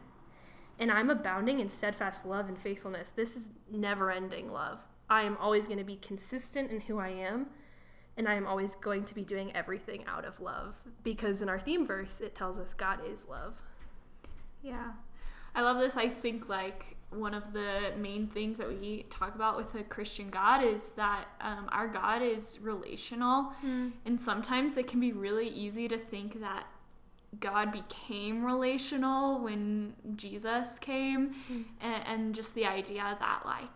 And 0.79 0.91
I'm 0.91 1.11
abounding 1.11 1.59
in 1.59 1.69
steadfast 1.69 2.25
love 2.25 2.49
and 2.49 2.57
faithfulness. 2.57 3.11
This 3.11 3.35
is 3.35 3.51
never 3.71 4.09
ending 4.09 4.51
love. 4.51 4.79
I 5.07 5.21
am 5.21 5.37
always 5.37 5.67
going 5.67 5.77
to 5.77 5.83
be 5.83 5.97
consistent 5.97 6.71
in 6.71 6.81
who 6.81 6.97
I 6.97 7.09
am, 7.09 7.45
and 8.17 8.27
I 8.27 8.33
am 8.33 8.47
always 8.47 8.73
going 8.73 9.05
to 9.05 9.13
be 9.13 9.21
doing 9.21 9.55
everything 9.55 10.03
out 10.07 10.25
of 10.25 10.41
love. 10.41 10.77
Because 11.03 11.43
in 11.43 11.49
our 11.49 11.59
theme 11.59 11.85
verse, 11.85 12.21
it 12.21 12.33
tells 12.33 12.57
us 12.57 12.73
God 12.73 13.01
is 13.07 13.27
love. 13.27 13.53
Yeah. 14.63 14.93
I 15.53 15.61
love 15.61 15.77
this. 15.77 15.95
I 15.95 16.09
think 16.09 16.49
like 16.49 16.94
one 17.15 17.33
of 17.33 17.53
the 17.53 17.93
main 17.97 18.27
things 18.27 18.57
that 18.57 18.67
we 18.67 19.05
talk 19.09 19.35
about 19.35 19.57
with 19.57 19.73
a 19.75 19.83
Christian 19.83 20.29
God 20.29 20.63
is 20.63 20.91
that 20.91 21.25
um, 21.41 21.69
our 21.71 21.87
God 21.87 22.21
is 22.21 22.59
relational, 22.61 23.53
and 24.05 24.19
sometimes 24.19 24.77
it 24.77 24.87
can 24.87 24.99
be 24.99 25.11
really 25.11 25.47
easy 25.49 25.87
to 25.87 25.97
think 25.97 26.39
that 26.41 26.65
God 27.39 27.71
became 27.71 28.43
relational 28.43 29.39
when 29.39 29.93
Jesus 30.15 30.79
came, 30.79 31.35
and, 31.81 32.03
and 32.07 32.35
just 32.35 32.55
the 32.55 32.65
idea 32.65 33.17
that 33.19 33.41
like 33.45 33.69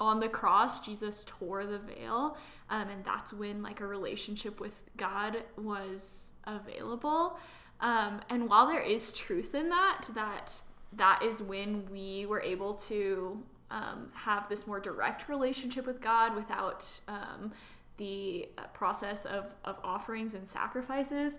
on 0.00 0.18
the 0.18 0.28
cross 0.28 0.84
jesus 0.84 1.24
tore 1.24 1.64
the 1.64 1.78
veil 1.78 2.36
um, 2.68 2.88
and 2.88 3.04
that's 3.04 3.32
when 3.32 3.62
like 3.62 3.80
a 3.80 3.86
relationship 3.86 4.58
with 4.58 4.82
god 4.96 5.44
was 5.56 6.32
available. 6.48 7.38
Um, 7.80 8.20
and 8.28 8.48
while 8.48 8.66
there 8.66 8.82
is 8.82 9.12
truth 9.12 9.54
in 9.54 9.68
that 9.68 10.08
that 10.14 10.60
that 10.92 11.22
is 11.22 11.42
when 11.42 11.88
we 11.90 12.26
were 12.26 12.40
able 12.40 12.74
to 12.74 13.42
um, 13.70 14.10
have 14.14 14.48
this 14.48 14.66
more 14.66 14.80
direct 14.80 15.28
relationship 15.28 15.86
with 15.86 16.00
god 16.00 16.34
without 16.34 17.00
um, 17.08 17.52
the 17.98 18.48
uh, 18.56 18.62
process 18.68 19.26
of, 19.26 19.44
of 19.64 19.76
offerings 19.84 20.34
and 20.34 20.48
sacrifices. 20.48 21.38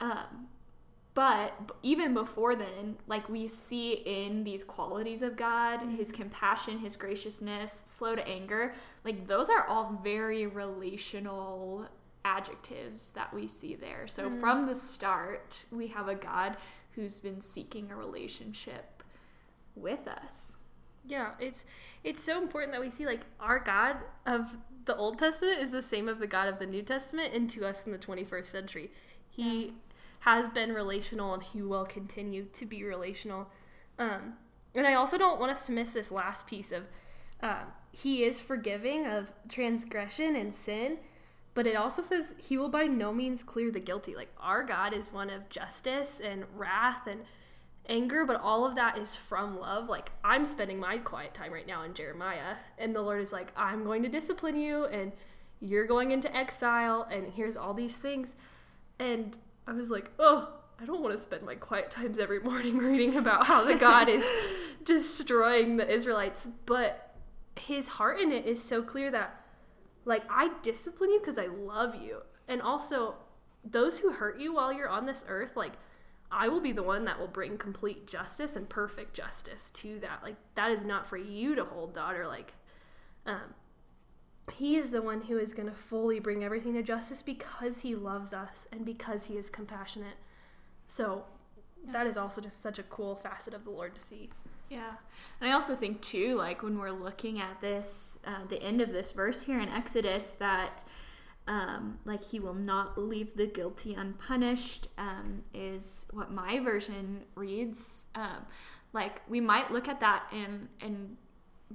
Um, 0.00 0.48
but 1.14 1.52
even 1.82 2.14
before 2.14 2.54
then, 2.56 2.96
like 3.06 3.28
we 3.28 3.46
see 3.46 3.92
in 3.92 4.44
these 4.44 4.64
qualities 4.64 5.22
of 5.22 5.36
God, 5.36 5.80
his 5.90 6.10
compassion, 6.10 6.78
his 6.78 6.96
graciousness, 6.96 7.82
slow 7.84 8.16
to 8.16 8.26
anger, 8.26 8.74
like 9.04 9.26
those 9.26 9.48
are 9.48 9.66
all 9.66 10.00
very 10.02 10.46
relational 10.46 11.86
adjectives 12.24 13.10
that 13.10 13.32
we 13.34 13.46
see 13.46 13.74
there. 13.74 14.06
So 14.06 14.30
from 14.30 14.66
the 14.66 14.74
start, 14.74 15.64
we 15.70 15.86
have 15.88 16.08
a 16.08 16.14
God 16.14 16.56
who's 16.94 17.20
been 17.20 17.40
seeking 17.40 17.90
a 17.90 17.96
relationship 17.96 19.02
with 19.74 20.06
us. 20.06 20.56
Yeah, 21.04 21.30
it's 21.40 21.64
it's 22.04 22.22
so 22.22 22.40
important 22.40 22.72
that 22.72 22.80
we 22.80 22.90
see 22.90 23.06
like 23.06 23.22
our 23.40 23.58
God 23.58 23.96
of 24.26 24.56
the 24.84 24.96
Old 24.96 25.18
Testament 25.18 25.60
is 25.60 25.72
the 25.72 25.82
same 25.82 26.08
of 26.08 26.18
the 26.18 26.26
God 26.26 26.48
of 26.48 26.58
the 26.58 26.66
New 26.66 26.82
Testament 26.82 27.34
and 27.34 27.48
to 27.50 27.66
us 27.66 27.86
in 27.86 27.92
the 27.92 27.98
21st 27.98 28.46
century. 28.46 28.90
He 29.28 29.74
has 30.20 30.48
been 30.48 30.72
relational 30.72 31.34
and 31.34 31.42
he 31.42 31.62
will 31.62 31.84
continue 31.84 32.44
to 32.52 32.66
be 32.66 32.84
relational. 32.84 33.48
Um, 33.98 34.34
and 34.76 34.86
I 34.86 34.94
also 34.94 35.18
don't 35.18 35.40
want 35.40 35.50
us 35.50 35.66
to 35.66 35.72
miss 35.72 35.92
this 35.92 36.12
last 36.12 36.46
piece 36.46 36.72
of 36.72 36.88
uh, 37.42 37.64
he 37.90 38.24
is 38.24 38.40
forgiving 38.40 39.06
of 39.06 39.32
transgression 39.48 40.36
and 40.36 40.52
sin, 40.52 40.98
but 41.54 41.66
it 41.66 41.76
also 41.76 42.02
says 42.02 42.34
he 42.38 42.56
will 42.56 42.68
by 42.68 42.84
no 42.84 43.12
means 43.12 43.42
clear 43.42 43.70
the 43.70 43.80
guilty. 43.80 44.14
Like 44.14 44.32
our 44.40 44.62
God 44.62 44.92
is 44.92 45.12
one 45.12 45.30
of 45.30 45.48
justice 45.48 46.20
and 46.20 46.44
wrath 46.56 47.06
and 47.06 47.20
anger, 47.88 48.24
but 48.24 48.40
all 48.40 48.64
of 48.64 48.74
that 48.76 48.98
is 48.98 49.16
from 49.16 49.58
love. 49.58 49.88
Like 49.88 50.10
I'm 50.24 50.46
spending 50.46 50.78
my 50.78 50.98
quiet 50.98 51.34
time 51.34 51.52
right 51.52 51.66
now 51.66 51.82
in 51.82 51.94
Jeremiah, 51.94 52.56
and 52.78 52.94
the 52.94 53.02
Lord 53.02 53.20
is 53.20 53.32
like, 53.32 53.52
I'm 53.56 53.84
going 53.84 54.02
to 54.02 54.08
discipline 54.08 54.56
you, 54.56 54.86
and 54.86 55.12
you're 55.60 55.86
going 55.86 56.10
into 56.10 56.34
exile, 56.34 57.06
and 57.10 57.26
here's 57.32 57.56
all 57.56 57.74
these 57.74 57.96
things. 57.96 58.34
And 58.98 59.36
I 59.66 59.72
was 59.72 59.90
like, 59.90 60.10
oh, 60.18 60.48
I 60.80 60.84
don't 60.84 61.02
want 61.02 61.14
to 61.14 61.20
spend 61.20 61.42
my 61.44 61.54
quiet 61.54 61.90
times 61.90 62.18
every 62.18 62.40
morning 62.40 62.78
reading 62.78 63.16
about 63.16 63.46
how 63.46 63.64
the 63.64 63.76
God 63.76 64.08
is 64.08 64.28
destroying 64.84 65.76
the 65.76 65.88
Israelites, 65.88 66.48
but 66.66 67.14
his 67.56 67.86
heart 67.86 68.20
in 68.20 68.32
it 68.32 68.46
is 68.46 68.62
so 68.62 68.82
clear 68.82 69.10
that 69.10 69.41
like 70.04 70.22
I 70.30 70.50
discipline 70.62 71.10
you 71.10 71.20
because 71.20 71.38
I 71.38 71.46
love 71.46 71.94
you. 71.94 72.22
And 72.48 72.60
also 72.60 73.14
those 73.64 73.98
who 73.98 74.10
hurt 74.10 74.40
you 74.40 74.54
while 74.54 74.72
you're 74.72 74.88
on 74.88 75.06
this 75.06 75.24
earth, 75.28 75.56
like 75.56 75.72
I 76.30 76.48
will 76.48 76.60
be 76.60 76.72
the 76.72 76.82
one 76.82 77.04
that 77.04 77.18
will 77.18 77.28
bring 77.28 77.58
complete 77.58 78.06
justice 78.06 78.56
and 78.56 78.68
perfect 78.68 79.14
justice 79.14 79.70
to 79.72 79.98
that. 80.00 80.22
Like 80.22 80.36
that 80.54 80.70
is 80.70 80.84
not 80.84 81.06
for 81.06 81.16
you 81.16 81.54
to 81.54 81.64
hold, 81.64 81.94
daughter. 81.94 82.26
Like 82.26 82.54
um 83.26 83.54
he 84.52 84.76
is 84.76 84.90
the 84.90 85.02
one 85.02 85.22
who 85.22 85.38
is 85.38 85.52
going 85.52 85.68
to 85.68 85.74
fully 85.74 86.18
bring 86.18 86.42
everything 86.42 86.74
to 86.74 86.82
justice 86.82 87.22
because 87.22 87.80
he 87.80 87.94
loves 87.94 88.32
us 88.32 88.66
and 88.72 88.84
because 88.84 89.26
he 89.26 89.36
is 89.36 89.48
compassionate. 89.48 90.16
So 90.88 91.24
that 91.86 92.06
is 92.06 92.16
also 92.16 92.40
just 92.40 92.60
such 92.60 92.78
a 92.78 92.82
cool 92.84 93.14
facet 93.14 93.54
of 93.54 93.64
the 93.64 93.70
Lord 93.70 93.94
to 93.94 94.00
see. 94.00 94.30
Yeah. 94.68 94.92
And 95.40 95.50
I 95.50 95.52
also 95.52 95.76
think, 95.76 96.00
too, 96.00 96.36
like 96.36 96.62
when 96.62 96.78
we're 96.78 96.90
looking 96.90 97.40
at 97.40 97.60
this, 97.60 98.18
uh, 98.26 98.46
the 98.48 98.62
end 98.62 98.80
of 98.80 98.92
this 98.92 99.12
verse 99.12 99.42
here 99.42 99.60
in 99.60 99.68
Exodus, 99.68 100.34
that 100.34 100.84
um, 101.48 101.98
like 102.04 102.22
he 102.22 102.38
will 102.38 102.54
not 102.54 102.96
leave 102.96 103.36
the 103.36 103.46
guilty 103.46 103.94
unpunished 103.94 104.88
um, 104.96 105.42
is 105.52 106.06
what 106.12 106.30
my 106.30 106.60
version 106.60 107.24
reads. 107.34 108.06
Um, 108.14 108.46
like 108.92 109.22
we 109.28 109.40
might 109.40 109.70
look 109.72 109.88
at 109.88 110.00
that 110.00 110.24
and, 110.32 110.68
and 110.80 111.16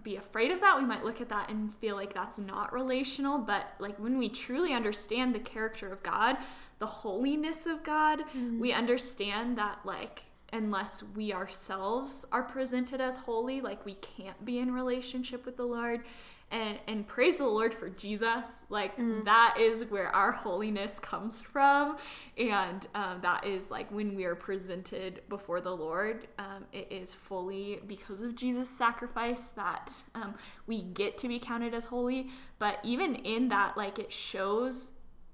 be 0.04 0.16
afraid 0.16 0.52
of 0.52 0.62
that. 0.62 0.78
We 0.78 0.86
might 0.86 1.04
look 1.04 1.22
at 1.22 1.30
that 1.30 1.50
and 1.50 1.74
feel 1.76 1.96
like 1.96 2.14
that's 2.14 2.40
not 2.40 2.72
relational. 2.72 3.40
But 3.40 3.74
like 3.80 4.00
when 4.00 4.18
we 4.18 4.30
truly 4.30 4.74
understand 4.74 5.36
the 5.36 5.40
character 5.40 5.90
of 5.90 6.02
God, 6.04 6.38
the 6.80 6.86
holiness 6.86 7.66
of 7.66 7.84
God, 7.84 8.22
we 8.60 8.72
understand 8.72 9.58
that 9.58 9.80
like 9.84 10.24
unless 10.54 11.04
we 11.16 11.34
ourselves 11.34 12.26
are 12.32 12.44
presented 12.44 13.02
as 13.02 13.18
holy, 13.18 13.62
like 13.62 13.86
we 13.86 13.96
can't 13.96 14.44
be 14.46 14.60
in 14.60 14.74
relationship 14.74 15.46
with 15.46 15.58
the 15.58 15.66
Lord. 15.66 16.02
And 16.50 16.80
and 16.88 17.06
praise 17.06 17.40
the 17.40 17.46
Lord 17.46 17.74
for 17.74 17.90
Jesus. 17.90 18.60
Like 18.70 18.96
that 19.26 19.58
is 19.60 19.84
where 19.90 20.08
our 20.16 20.32
holiness 20.32 20.98
comes 20.98 21.42
from, 21.42 21.98
and 22.38 22.88
um, 22.96 23.20
that 23.22 23.46
is 23.46 23.70
like 23.70 23.92
when 23.92 24.16
we 24.16 24.24
are 24.24 24.34
presented 24.34 25.24
before 25.28 25.60
the 25.60 25.76
Lord. 25.76 26.26
Um, 26.40 26.64
it 26.72 26.88
is 26.90 27.14
fully 27.14 27.82
because 27.86 28.22
of 28.22 28.34
Jesus' 28.34 28.70
sacrifice 28.70 29.50
that 29.50 29.92
um, 30.16 30.36
we 30.68 30.84
get 30.84 31.18
to 31.18 31.28
be 31.28 31.38
counted 31.38 31.74
as 31.74 31.84
holy. 31.84 32.30
But 32.60 32.80
even 32.82 33.16
in 33.16 33.50
that, 33.50 33.76
like 33.76 34.00
it 34.00 34.14
shows 34.14 34.94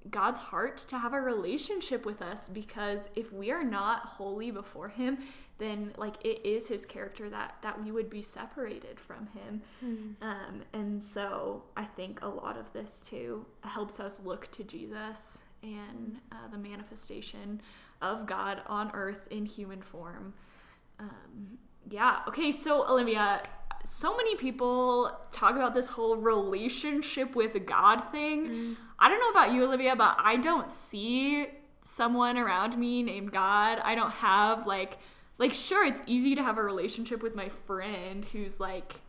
God's 0.10 0.40
heart 0.40 0.78
to 0.78 0.98
have 0.98 1.14
a 1.14 1.22
relationship 1.22 2.06
with 2.06 2.22
us 2.22 2.50
because 2.50 3.10
if 3.16 3.32
we 3.32 3.52
are 3.52 3.64
not 3.64 4.06
holy 4.06 4.52
before 4.52 4.90
him 4.90 5.18
then 5.60 5.94
like 5.98 6.16
it 6.26 6.46
is 6.46 6.68
his 6.68 6.86
character 6.86 7.30
that 7.30 7.56
that 7.62 7.82
we 7.82 7.92
would 7.92 8.10
be 8.10 8.22
separated 8.22 9.00
from 9.00 9.28
him. 9.28 9.62
Um, 10.22 10.64
and 10.74 11.02
so 11.02 11.64
I 11.78 11.86
think 11.86 12.22
a 12.22 12.28
lot 12.28 12.58
of 12.58 12.72
this 12.74 13.02
too 13.02 13.46
helps 13.64 14.00
us 14.00 14.20
look 14.24 14.50
to 14.52 14.64
Jesus 14.64 15.46
and 15.62 16.18
uh, 16.32 16.48
the 16.52 16.58
manifestation 16.58 17.62
of 18.02 18.26
God 18.26 18.62
on 18.68 18.92
earth 18.94 19.28
in 19.32 19.46
human 19.46 19.82
form. 19.82 20.34
Um, 21.00 21.58
yeah. 21.90 22.20
Okay 22.28 22.52
so 22.52 22.86
Olivia 22.90 23.42
so 23.86 24.16
many 24.16 24.36
people 24.36 25.12
talk 25.32 25.56
about 25.56 25.74
this 25.74 25.88
whole 25.88 26.16
relationship 26.16 27.36
with 27.36 27.66
God 27.66 28.02
thing. 28.12 28.78
I 29.04 29.10
don't 29.10 29.20
know 29.20 29.32
about 29.32 29.52
you, 29.54 29.66
Olivia, 29.66 29.98
but 29.98 30.16
I 30.18 30.38
don't 30.38 30.72
see 30.72 31.48
someone 31.82 32.38
around 32.38 32.78
me 32.78 33.04
named 33.04 33.34
God. 33.34 33.82
I 33.84 33.96
don't 33.96 34.12
have 34.12 34.66
like 34.66 34.98
like 35.38 35.52
sure 35.52 35.86
it's 35.86 36.02
easy 36.08 36.36
to 36.36 36.42
have 36.42 36.58
a 36.58 36.64
relationship 36.64 37.22
with 37.22 37.36
my 37.36 37.50
friend 37.50 38.24
who's 38.24 38.62
like 38.62 39.02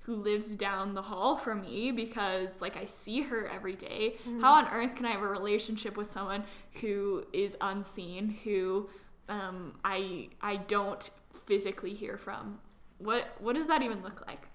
who 0.00 0.16
lives 0.16 0.56
down 0.56 0.94
the 0.94 1.02
hall 1.02 1.36
from 1.36 1.60
me 1.60 1.92
because 1.92 2.62
like 2.62 2.78
I 2.78 2.86
see 2.86 3.20
her 3.20 3.46
every 3.46 3.74
day. 3.74 4.16
How 4.40 4.54
on 4.54 4.68
earth 4.72 4.96
can 4.96 5.04
I 5.04 5.10
have 5.10 5.22
a 5.22 5.28
relationship 5.28 5.98
with 5.98 6.10
someone 6.10 6.44
who 6.80 7.22
is 7.34 7.54
unseen, 7.60 8.30
who 8.44 8.88
um, 9.28 9.74
I 9.84 10.30
I 10.40 10.56
don't 10.56 11.10
physically 11.34 11.92
hear 11.92 12.16
from? 12.16 12.58
What 12.96 13.28
what 13.38 13.54
does 13.54 13.66
that 13.66 13.82
even 13.82 14.02
look 14.02 14.26
like? 14.26 14.48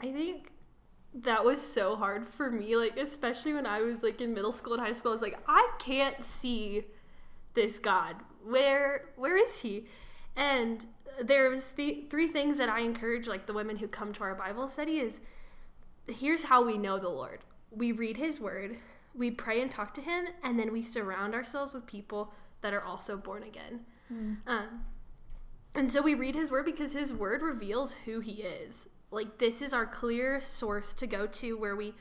I 0.00 0.10
think 0.10 0.50
that 1.14 1.44
was 1.44 1.60
so 1.64 1.94
hard 1.94 2.28
for 2.28 2.50
me, 2.50 2.76
like 2.76 2.96
especially 2.96 3.52
when 3.52 3.66
I 3.66 3.80
was 3.80 4.02
like 4.02 4.20
in 4.20 4.34
middle 4.34 4.52
school 4.52 4.74
and 4.74 4.82
high 4.82 4.92
school. 4.92 5.12
I 5.12 5.14
was 5.14 5.22
like, 5.22 5.38
I 5.46 5.70
can't 5.78 6.22
see 6.22 6.84
this 7.54 7.78
God. 7.78 8.16
Where 8.44 9.06
where 9.16 9.36
is 9.36 9.60
he? 9.60 9.86
And 10.36 10.84
there 11.22 11.48
was 11.48 11.72
the 11.72 12.04
three 12.10 12.26
things 12.26 12.58
that 12.58 12.68
I 12.68 12.80
encourage 12.80 13.28
like 13.28 13.46
the 13.46 13.52
women 13.52 13.76
who 13.76 13.86
come 13.86 14.12
to 14.14 14.24
our 14.24 14.34
Bible 14.34 14.66
study 14.66 14.98
is 14.98 15.20
here's 16.08 16.42
how 16.42 16.64
we 16.64 16.76
know 16.76 16.98
the 16.98 17.08
Lord. 17.08 17.40
We 17.70 17.92
read 17.92 18.16
his 18.16 18.40
word, 18.40 18.76
we 19.14 19.30
pray 19.30 19.62
and 19.62 19.70
talk 19.70 19.94
to 19.94 20.00
him, 20.00 20.26
and 20.42 20.58
then 20.58 20.72
we 20.72 20.82
surround 20.82 21.34
ourselves 21.34 21.72
with 21.72 21.86
people 21.86 22.32
that 22.62 22.74
are 22.74 22.82
also 22.82 23.16
born 23.16 23.44
again. 23.44 23.80
Um, 24.46 24.80
and 25.76 25.90
so 25.90 26.02
we 26.02 26.14
read 26.14 26.34
his 26.34 26.50
word 26.50 26.66
because 26.66 26.92
his 26.92 27.12
word 27.12 27.42
reveals 27.42 27.92
who 28.04 28.20
he 28.20 28.42
is. 28.42 28.88
Like, 29.14 29.38
this 29.38 29.62
is 29.62 29.72
our 29.72 29.86
clear 29.86 30.40
source 30.40 30.94
to 30.94 31.06
go 31.06 31.26
to 31.26 31.56
where 31.56 31.76
we 31.76 31.94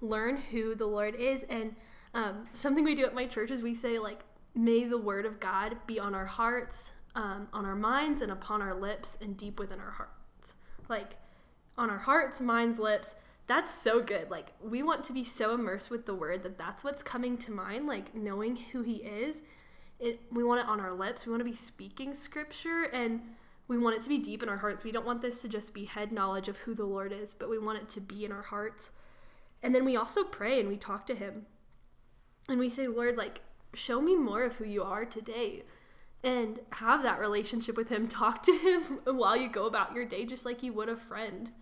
learn 0.00 0.36
who 0.36 0.74
the 0.74 0.86
Lord 0.86 1.14
is. 1.14 1.44
And 1.44 1.74
um, 2.14 2.46
something 2.52 2.84
we 2.84 2.94
do 2.94 3.04
at 3.04 3.14
my 3.14 3.26
church 3.26 3.50
is 3.50 3.62
we 3.62 3.74
say, 3.74 3.98
like, 3.98 4.20
may 4.54 4.84
the 4.84 4.98
word 4.98 5.26
of 5.26 5.40
God 5.40 5.76
be 5.86 5.98
on 5.98 6.14
our 6.14 6.26
hearts, 6.26 6.92
um, 7.14 7.48
on 7.52 7.64
our 7.64 7.76
minds, 7.76 8.22
and 8.22 8.32
upon 8.32 8.62
our 8.62 8.74
lips, 8.74 9.18
and 9.20 9.36
deep 9.36 9.58
within 9.58 9.80
our 9.80 9.90
hearts. 9.90 10.54
Like, 10.88 11.16
on 11.78 11.90
our 11.90 11.98
hearts, 11.98 12.40
minds, 12.40 12.78
lips. 12.78 13.14
That's 13.46 13.74
so 13.74 14.00
good. 14.00 14.30
Like, 14.30 14.52
we 14.62 14.82
want 14.82 15.02
to 15.04 15.12
be 15.12 15.24
so 15.24 15.54
immersed 15.54 15.90
with 15.90 16.06
the 16.06 16.14
word 16.14 16.42
that 16.44 16.58
that's 16.58 16.84
what's 16.84 17.02
coming 17.02 17.36
to 17.38 17.50
mind, 17.50 17.86
like 17.86 18.14
knowing 18.14 18.54
who 18.54 18.82
he 18.82 18.96
is 18.96 19.42
it, 20.00 20.20
we 20.32 20.42
want 20.42 20.60
it 20.60 20.66
on 20.66 20.80
our 20.80 20.94
lips. 20.94 21.26
We 21.26 21.30
want 21.30 21.40
to 21.40 21.48
be 21.50 21.54
speaking 21.54 22.14
scripture. 22.14 22.84
And 22.92 23.20
we 23.70 23.78
want 23.78 23.94
it 23.94 24.02
to 24.02 24.08
be 24.08 24.18
deep 24.18 24.42
in 24.42 24.48
our 24.48 24.56
hearts. 24.56 24.82
We 24.82 24.90
don't 24.90 25.06
want 25.06 25.22
this 25.22 25.40
to 25.42 25.48
just 25.48 25.72
be 25.72 25.84
head 25.84 26.10
knowledge 26.10 26.48
of 26.48 26.56
who 26.56 26.74
the 26.74 26.84
Lord 26.84 27.12
is, 27.12 27.32
but 27.32 27.48
we 27.48 27.56
want 27.56 27.78
it 27.78 27.88
to 27.90 28.00
be 28.00 28.24
in 28.24 28.32
our 28.32 28.42
hearts. 28.42 28.90
And 29.62 29.72
then 29.72 29.84
we 29.84 29.94
also 29.94 30.24
pray 30.24 30.58
and 30.58 30.68
we 30.68 30.76
talk 30.76 31.06
to 31.06 31.14
Him. 31.14 31.46
And 32.48 32.58
we 32.58 32.68
say, 32.68 32.88
Lord, 32.88 33.16
like, 33.16 33.42
show 33.72 34.00
me 34.00 34.16
more 34.16 34.42
of 34.42 34.56
who 34.56 34.64
you 34.64 34.82
are 34.82 35.04
today. 35.04 35.62
And 36.24 36.58
have 36.70 37.04
that 37.04 37.20
relationship 37.20 37.76
with 37.76 37.88
Him. 37.88 38.08
Talk 38.20 38.42
to 38.42 38.52
Him 38.52 38.98
while 39.04 39.36
you 39.36 39.48
go 39.48 39.66
about 39.66 39.94
your 39.94 40.04
day, 40.04 40.26
just 40.26 40.44
like 40.44 40.64
you 40.64 40.72
would 40.72 40.88
a 40.88 40.96
friend. 40.96 41.52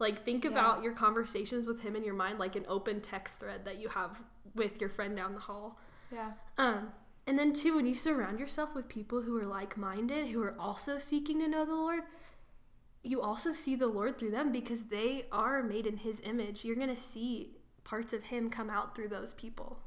Like, 0.00 0.24
think 0.24 0.42
Yeah. 0.42 0.50
about 0.50 0.82
your 0.82 0.92
conversations 0.92 1.68
with 1.68 1.80
Him 1.80 1.94
in 1.94 2.02
your 2.02 2.14
mind, 2.14 2.40
like 2.40 2.56
an 2.56 2.66
open 2.66 3.00
text 3.00 3.38
thread 3.38 3.64
that 3.64 3.80
you 3.80 3.88
have 3.90 4.20
with 4.56 4.80
your 4.80 4.90
friend 4.90 5.16
down 5.16 5.34
the 5.34 5.40
hall. 5.40 5.78
Yeah. 6.12 6.32
Um, 6.58 6.92
and 7.26 7.38
then 7.38 7.52
too, 7.52 7.76
when 7.76 7.86
you 7.86 7.94
surround 7.94 8.38
yourself 8.38 8.74
with 8.74 8.88
people 8.88 9.22
who 9.22 9.36
are 9.38 9.46
like-minded, 9.46 10.28
who 10.28 10.42
are 10.42 10.56
also 10.58 10.98
seeking 10.98 11.40
to 11.40 11.48
know 11.48 11.64
the 11.64 11.74
Lord, 11.74 12.02
you 13.02 13.20
also 13.20 13.52
see 13.52 13.76
the 13.76 13.86
Lord 13.86 14.18
through 14.18 14.30
them 14.30 14.52
because 14.52 14.84
they 14.84 15.26
are 15.32 15.62
made 15.62 15.86
in 15.86 15.96
His 15.96 16.20
image. 16.24 16.64
You're 16.64 16.76
gonna 16.76 16.96
see 16.96 17.56
parts 17.84 18.12
of 18.12 18.24
Him 18.24 18.50
come 18.50 18.70
out 18.70 18.94
through 18.94 19.08
those 19.08 19.34
people. 19.34 19.78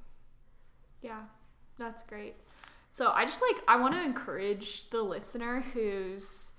Yeah, 1.01 1.21
that's 1.77 2.03
great. 2.03 2.35
So 2.91 3.11
I 3.11 3.25
just 3.25 3.41
like 3.41 3.63
I 3.67 3.79
want 3.79 3.93
to 3.93 4.03
encourage 4.03 4.89
the 4.89 5.01
listener 5.01 5.61
who's 5.73 6.53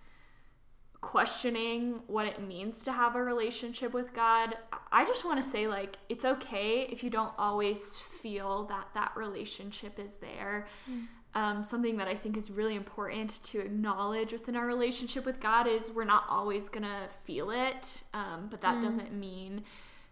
questioning 1.01 2.01
what 2.09 2.27
it 2.27 2.41
means 2.41 2.83
to 2.83 2.93
have 2.93 3.15
a 3.15 3.23
relationship 3.23 3.93
with 3.93 4.13
God. 4.13 4.57
I 4.91 5.05
just 5.05 5.25
want 5.25 5.43
to 5.43 5.49
say 5.49 5.69
like 5.69 5.97
it's 6.09 6.25
okay 6.25 6.83
if 6.91 7.05
you 7.05 7.11
don't 7.11 7.33
always 7.39 7.97
feel 7.97 8.65
that 8.65 8.89
that 8.95 9.13
relationship 9.17 9.99
is 9.99 10.17
there. 10.17 10.67
Um, 11.35 11.63
something 11.63 11.97
that 11.99 12.09
I 12.09 12.15
think 12.17 12.37
is 12.37 12.51
really 12.51 12.75
important 12.75 13.43
to 13.45 13.61
acknowledge 13.61 14.33
within 14.33 14.57
our 14.57 14.67
relationship 14.67 15.25
with 15.25 15.39
God 15.41 15.67
is 15.69 15.91
we're 15.91 16.05
not 16.05 16.25
always 16.29 16.69
gonna 16.69 17.07
feel 17.25 17.51
it, 17.51 18.03
um, 18.15 18.49
but 18.51 18.61
that 18.63 18.77
doesn't 18.83 19.13
mean 19.13 19.63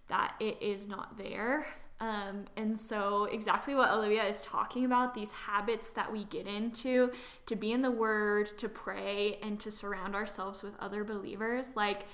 that 0.09 0.35
it 0.39 0.57
is 0.61 0.87
not 0.89 1.17
there. 1.17 1.67
Um, 1.99 2.45
and 2.57 2.79
so, 2.79 3.25
exactly 3.25 3.75
what 3.75 3.91
Olivia 3.91 4.25
is 4.25 4.43
talking 4.45 4.85
about 4.85 5.15
these 5.15 5.33
habits 5.33 5.93
that 5.93 6.13
we 6.13 6.25
get 6.25 6.47
into 6.47 7.11
to 7.47 7.57
be 7.57 7.73
in 7.73 7.81
the 7.81 7.91
Word, 7.91 8.59
to 8.59 8.69
pray, 8.69 9.39
and 9.43 9.59
to 9.61 9.71
surround 9.71 10.15
ourselves 10.15 10.63
with 10.63 10.75
other 10.79 11.05
believers 11.05 11.75
like, 11.75 12.05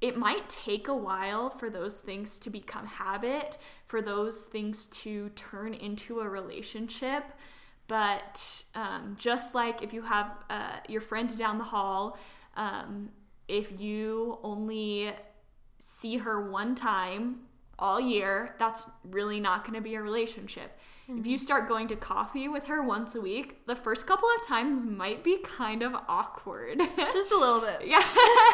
it 0.00 0.16
might 0.16 0.48
take 0.48 0.88
a 0.88 0.94
while 0.94 1.50
for 1.50 1.68
those 1.68 2.00
things 2.00 2.38
to 2.38 2.50
become 2.50 2.86
habit, 2.86 3.58
for 3.86 4.00
those 4.00 4.44
things 4.44 4.86
to 4.86 5.28
turn 5.30 5.74
into 5.74 6.20
a 6.20 6.28
relationship. 6.28 7.24
But 7.88 8.62
um, 8.74 9.16
just 9.18 9.54
like 9.54 9.82
if 9.82 9.92
you 9.92 10.02
have 10.02 10.30
uh, 10.50 10.76
your 10.88 11.00
friend 11.00 11.36
down 11.36 11.58
the 11.58 11.64
hall, 11.64 12.18
um, 12.56 13.08
if 13.48 13.80
you 13.80 14.38
only 14.42 15.12
see 15.78 16.18
her 16.18 16.48
one 16.50 16.74
time 16.74 17.40
all 17.78 18.00
year, 18.00 18.54
that's 18.58 18.86
really 19.04 19.40
not 19.40 19.64
going 19.64 19.74
to 19.74 19.80
be 19.80 19.94
a 19.94 20.02
relationship. 20.02 20.78
If 21.10 21.26
you 21.26 21.38
start 21.38 21.68
going 21.68 21.88
to 21.88 21.96
coffee 21.96 22.48
with 22.48 22.66
her 22.66 22.82
once 22.82 23.14
a 23.14 23.20
week, 23.20 23.66
the 23.66 23.74
first 23.74 24.06
couple 24.06 24.28
of 24.36 24.46
times 24.46 24.84
might 24.84 25.24
be 25.24 25.38
kind 25.38 25.82
of 25.82 25.94
awkward. 26.06 26.82
Just 27.12 27.32
a 27.32 27.38
little 27.38 27.62
bit. 27.62 27.86
yeah. 27.86 28.04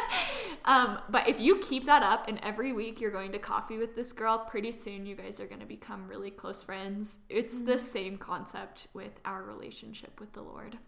um, 0.65 1.01
but 1.09 1.29
if 1.29 1.41
you 1.41 1.59
keep 1.59 1.85
that 1.87 2.05
up 2.05 2.29
and 2.29 2.39
every 2.45 2.73
week 2.73 3.01
you're 3.01 3.11
going 3.11 3.33
to 3.33 3.41
coffee 3.41 3.77
with 3.77 3.97
this 3.97 4.13
girl, 4.13 4.39
pretty 4.39 4.71
soon 4.71 5.05
you 5.05 5.17
guys 5.17 5.41
are 5.41 5.49
going 5.49 5.61
to 5.61 5.67
become 5.67 6.07
really 6.07 6.31
close 6.31 6.63
friends. 6.63 7.19
It's 7.29 7.61
the 7.61 7.77
same 7.77 8.19
concept 8.19 8.87
with 8.95 9.19
our 9.25 9.43
relationship 9.43 10.21
with 10.21 10.33
the 10.33 10.43
Lord. 10.43 10.79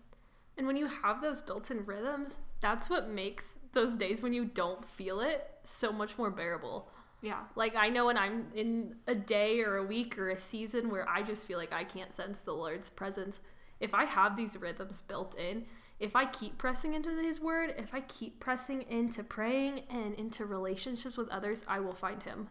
And 0.58 0.68
when 0.68 0.76
you 0.76 0.86
have 0.86 1.20
those 1.20 1.42
built-in 1.42 1.84
rhythms, 1.84 2.38
that's 2.60 2.88
what 2.88 3.10
makes 3.10 3.58
those 3.72 3.96
days 3.96 4.22
when 4.22 4.32
you 4.32 4.44
don't 4.44 4.84
feel 4.84 5.18
it 5.20 5.50
so 5.64 5.92
much 5.92 6.16
more 6.16 6.30
bearable. 6.30 6.90
Yeah. 7.26 7.40
Like 7.56 7.74
I 7.74 7.88
know 7.88 8.06
when 8.06 8.16
I'm 8.16 8.46
in 8.54 8.94
a 9.08 9.14
day 9.16 9.60
or 9.60 9.78
a 9.78 9.84
week 9.84 10.16
or 10.16 10.30
a 10.30 10.38
season 10.38 10.88
where 10.88 11.08
I 11.08 11.24
just 11.24 11.44
feel 11.44 11.58
like 11.58 11.72
I 11.72 11.82
can't 11.82 12.14
sense 12.14 12.38
the 12.38 12.52
Lord's 12.52 12.88
presence, 12.88 13.40
if 13.80 13.94
I 13.94 14.04
have 14.04 14.36
these 14.36 14.56
rhythms 14.56 15.02
built 15.08 15.36
in, 15.36 15.64
if 15.98 16.14
I 16.14 16.26
keep 16.26 16.56
pressing 16.56 16.94
into 16.94 17.10
his 17.10 17.40
word, 17.40 17.74
if 17.78 17.92
I 17.94 18.02
keep 18.02 18.38
pressing 18.38 18.82
into 18.82 19.24
praying 19.24 19.80
and 19.90 20.14
into 20.14 20.44
relationships 20.44 21.16
with 21.16 21.28
others, 21.30 21.64
I 21.66 21.80
will 21.80 21.94
find 21.94 22.22
him. 22.22 22.46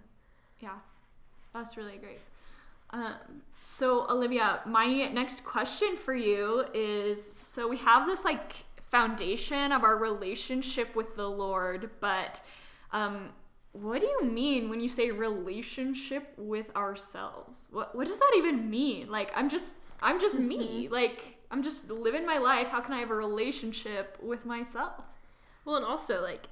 Yeah, 0.60 0.80
that's 1.54 1.78
really 1.78 1.98
great. 1.98 2.20
Um, 2.90 3.44
so, 3.64 4.06
Olivia, 4.10 4.60
my 4.66 5.08
next 5.14 5.46
question 5.46 5.96
for 5.96 6.14
you 6.14 6.66
is 6.74 7.24
so 7.24 7.70
we 7.70 7.78
have 7.78 8.06
this 8.06 8.26
like 8.26 8.66
foundation 8.90 9.72
of 9.72 9.86
our 9.86 9.96
relationship 9.96 10.98
with 10.98 11.16
the 11.16 11.30
Lord, 11.30 11.92
but 12.02 12.42
um, 12.92 13.30
what 13.82 14.02
do 14.02 14.08
you 14.08 14.24
mean 14.24 14.70
when 14.70 14.80
you 14.80 14.88
say 14.88 15.12
relationship 15.12 16.34
with 16.38 16.76
ourselves? 16.76 17.70
What 17.72 17.96
what 17.96 18.08
does 18.08 18.20
that 18.20 18.34
even 18.38 18.70
mean? 18.70 19.10
Like, 19.10 19.32
I'm 19.36 19.50
just 19.50 19.76
I'm 20.02 20.20
just 20.20 20.40
me. 20.40 20.88
Like, 20.90 21.38
I'm 21.52 21.62
just 21.64 21.90
living 21.90 22.26
my 22.26 22.38
life. 22.38 22.68
How 22.68 22.82
can 22.82 22.94
I 22.94 23.00
have 23.00 23.12
a 23.12 23.16
relationship 23.16 24.18
with 24.22 24.46
myself? 24.46 25.04
Well, 25.66 25.76
and 25.78 25.86
also 25.86 26.22
like 26.22 26.48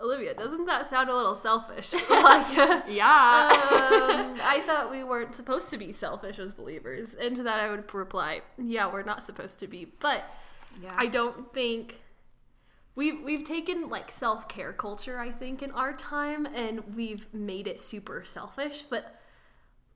Olivia, 0.00 0.34
doesn't 0.34 0.66
that 0.66 0.88
sound 0.88 1.08
a 1.08 1.14
little 1.14 1.34
selfish? 1.34 1.92
like 2.10 2.56
Yeah. 2.88 3.48
um, 3.52 4.40
I 4.42 4.62
thought 4.66 4.90
we 4.90 5.04
weren't 5.04 5.34
supposed 5.34 5.70
to 5.70 5.78
be 5.78 5.92
selfish 5.92 6.38
as 6.38 6.52
believers. 6.52 7.14
And 7.14 7.36
to 7.36 7.42
that, 7.44 7.60
I 7.60 7.70
would 7.70 7.92
reply, 7.94 8.42
yeah, 8.58 8.92
we're 8.92 9.02
not 9.04 9.22
supposed 9.22 9.60
to 9.60 9.68
be. 9.68 9.92
But 10.00 10.24
yeah. 10.82 10.94
I 10.96 11.06
don't 11.06 11.52
think 11.52 12.00
we've 12.94 13.22
we've 13.22 13.44
taken 13.44 13.88
like 13.88 14.10
self 14.10 14.48
care 14.48 14.72
culture. 14.72 15.18
I 15.18 15.30
think 15.30 15.62
in 15.62 15.70
our 15.72 15.92
time, 15.92 16.46
and 16.46 16.82
we've 16.94 17.32
made 17.32 17.66
it 17.66 17.80
super 17.80 18.24
selfish. 18.24 18.84
But 18.88 19.20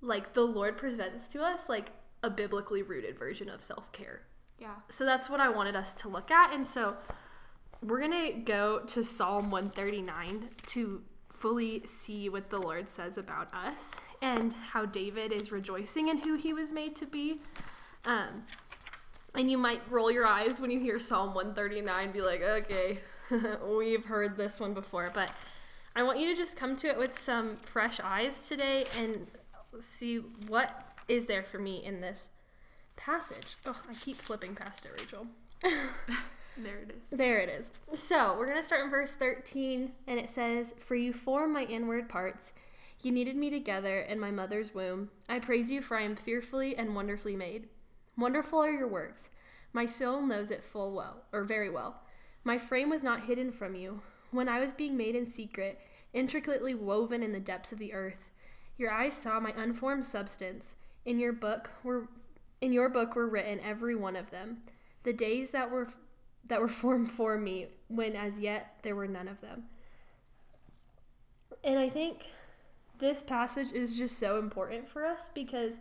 like 0.00 0.32
the 0.32 0.42
Lord 0.42 0.76
presents 0.76 1.28
to 1.28 1.42
us 1.42 1.68
like 1.68 1.90
a 2.22 2.30
biblically 2.30 2.82
rooted 2.82 3.18
version 3.18 3.48
of 3.48 3.62
self 3.62 3.90
care. 3.92 4.22
yeah. 4.58 4.74
So 4.88 5.04
that's 5.04 5.30
what 5.30 5.40
I 5.40 5.48
wanted 5.48 5.76
us 5.76 5.94
to 5.94 6.08
look 6.08 6.30
at. 6.30 6.52
And 6.52 6.66
so 6.66 6.96
we're 7.82 8.00
going 8.00 8.32
to 8.32 8.40
go 8.40 8.80
to 8.80 9.04
Psalm 9.04 9.50
139 9.50 10.48
to 10.66 11.02
fully 11.30 11.86
see 11.86 12.28
what 12.28 12.50
the 12.50 12.58
Lord 12.58 12.90
says 12.90 13.18
about 13.18 13.54
us 13.54 13.94
and 14.20 14.52
how 14.54 14.84
David 14.84 15.32
is 15.32 15.52
rejoicing 15.52 16.08
in 16.08 16.18
who 16.18 16.34
he 16.36 16.52
was 16.52 16.72
made 16.72 16.96
to 16.96 17.06
be. 17.06 17.40
Um, 18.04 18.42
and 19.38 19.48
you 19.48 19.56
might 19.56 19.80
roll 19.88 20.10
your 20.10 20.26
eyes 20.26 20.60
when 20.60 20.70
you 20.70 20.80
hear 20.80 20.98
Psalm 20.98 21.28
139, 21.28 22.10
be 22.10 22.20
like, 22.20 22.42
okay, 22.42 22.98
we've 23.78 24.04
heard 24.04 24.36
this 24.36 24.58
one 24.58 24.74
before. 24.74 25.08
But 25.14 25.30
I 25.94 26.02
want 26.02 26.18
you 26.18 26.28
to 26.28 26.34
just 26.34 26.56
come 26.56 26.76
to 26.76 26.88
it 26.88 26.98
with 26.98 27.16
some 27.16 27.56
fresh 27.56 28.00
eyes 28.00 28.48
today 28.48 28.84
and 28.98 29.26
see 29.80 30.16
what 30.48 30.92
is 31.06 31.26
there 31.26 31.44
for 31.44 31.60
me 31.60 31.84
in 31.84 32.00
this 32.00 32.28
passage. 32.96 33.56
Oh, 33.64 33.80
I 33.88 33.94
keep 33.94 34.16
flipping 34.16 34.56
past 34.56 34.84
it, 34.84 35.00
Rachel. 35.00 35.26
There 36.60 36.78
it 36.78 36.90
is. 36.90 37.16
There 37.16 37.38
it 37.38 37.48
is. 37.48 37.70
So 37.94 38.34
we're 38.36 38.48
going 38.48 38.58
to 38.58 38.66
start 38.66 38.82
in 38.82 38.90
verse 38.90 39.12
13, 39.12 39.92
and 40.08 40.18
it 40.18 40.28
says, 40.28 40.74
For 40.80 40.96
you 40.96 41.12
form 41.12 41.52
my 41.52 41.62
inward 41.62 42.08
parts. 42.08 42.52
You 43.00 43.12
kneaded 43.12 43.36
me 43.36 43.48
together 43.48 44.00
in 44.00 44.18
my 44.18 44.32
mother's 44.32 44.74
womb. 44.74 45.08
I 45.28 45.38
praise 45.38 45.70
you, 45.70 45.80
for 45.80 45.96
I 45.96 46.02
am 46.02 46.16
fearfully 46.16 46.76
and 46.76 46.96
wonderfully 46.96 47.36
made. 47.36 47.68
Wonderful 48.18 48.58
are 48.58 48.70
your 48.70 48.88
works. 48.88 49.30
My 49.72 49.86
soul 49.86 50.20
knows 50.22 50.50
it 50.50 50.64
full 50.64 50.92
well, 50.92 51.22
or 51.32 51.44
very 51.44 51.70
well. 51.70 52.02
My 52.42 52.58
frame 52.58 52.90
was 52.90 53.04
not 53.04 53.22
hidden 53.22 53.52
from 53.52 53.76
you. 53.76 54.00
When 54.32 54.48
I 54.48 54.58
was 54.58 54.72
being 54.72 54.96
made 54.96 55.14
in 55.14 55.24
secret, 55.24 55.80
intricately 56.12 56.74
woven 56.74 57.22
in 57.22 57.30
the 57.30 57.38
depths 57.38 57.72
of 57.72 57.78
the 57.78 57.92
earth, 57.92 58.28
your 58.76 58.90
eyes 58.90 59.14
saw 59.14 59.38
my 59.38 59.52
unformed 59.56 60.04
substance. 60.04 60.74
In 61.04 61.20
your 61.20 61.32
book 61.32 61.70
were 61.84 62.08
in 62.60 62.72
your 62.72 62.88
book 62.88 63.14
were 63.14 63.28
written 63.28 63.60
every 63.60 63.94
one 63.94 64.16
of 64.16 64.30
them. 64.30 64.62
The 65.04 65.12
days 65.12 65.50
that 65.50 65.70
were 65.70 65.86
that 66.46 66.60
were 66.60 66.68
formed 66.82 67.12
for 67.12 67.38
me 67.38 67.68
when 67.86 68.16
as 68.16 68.40
yet 68.40 68.78
there 68.82 68.96
were 68.96 69.06
none 69.06 69.28
of 69.28 69.40
them. 69.40 69.64
And 71.62 71.78
I 71.78 71.88
think 71.88 72.26
this 72.98 73.22
passage 73.22 73.70
is 73.72 73.96
just 73.96 74.18
so 74.18 74.40
important 74.40 74.88
for 74.88 75.04
us 75.06 75.30
because 75.34 75.74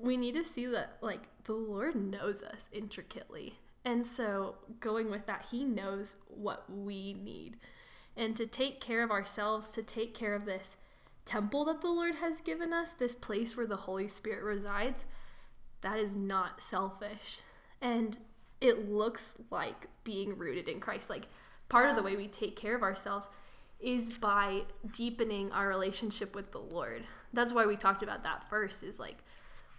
we 0.00 0.16
need 0.16 0.34
to 0.34 0.44
see 0.44 0.66
that 0.66 0.98
like 1.00 1.22
the 1.44 1.54
Lord 1.54 1.94
knows 1.94 2.42
us 2.42 2.68
intricately. 2.72 3.58
And 3.84 4.04
so 4.04 4.56
going 4.80 5.10
with 5.10 5.26
that, 5.26 5.46
he 5.50 5.64
knows 5.64 6.16
what 6.26 6.64
we 6.68 7.14
need. 7.14 7.56
And 8.16 8.34
to 8.36 8.46
take 8.46 8.80
care 8.80 9.02
of 9.02 9.10
ourselves, 9.10 9.72
to 9.72 9.82
take 9.82 10.14
care 10.14 10.34
of 10.34 10.44
this 10.44 10.76
temple 11.24 11.64
that 11.66 11.80
the 11.80 11.88
Lord 11.88 12.16
has 12.16 12.40
given 12.40 12.72
us, 12.72 12.92
this 12.92 13.14
place 13.14 13.56
where 13.56 13.66
the 13.66 13.76
Holy 13.76 14.08
Spirit 14.08 14.42
resides, 14.42 15.06
that 15.82 15.98
is 15.98 16.16
not 16.16 16.60
selfish. 16.60 17.40
And 17.80 18.18
it 18.60 18.90
looks 18.90 19.36
like 19.50 19.86
being 20.02 20.36
rooted 20.36 20.68
in 20.68 20.80
Christ. 20.80 21.10
Like 21.10 21.28
part 21.68 21.88
of 21.88 21.96
the 21.96 22.02
way 22.02 22.16
we 22.16 22.26
take 22.26 22.56
care 22.56 22.74
of 22.74 22.82
ourselves 22.82 23.28
is 23.78 24.08
by 24.08 24.62
deepening 24.92 25.52
our 25.52 25.68
relationship 25.68 26.34
with 26.34 26.50
the 26.50 26.58
Lord. 26.58 27.04
That's 27.32 27.52
why 27.52 27.66
we 27.66 27.76
talked 27.76 28.02
about 28.02 28.24
that 28.24 28.48
first 28.48 28.82
is 28.82 28.98
like 28.98 29.18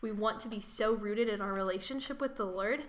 we 0.01 0.11
want 0.11 0.39
to 0.41 0.47
be 0.47 0.59
so 0.59 0.93
rooted 0.93 1.29
in 1.29 1.41
our 1.41 1.53
relationship 1.53 2.21
with 2.21 2.35
the 2.35 2.45
Lord 2.45 2.83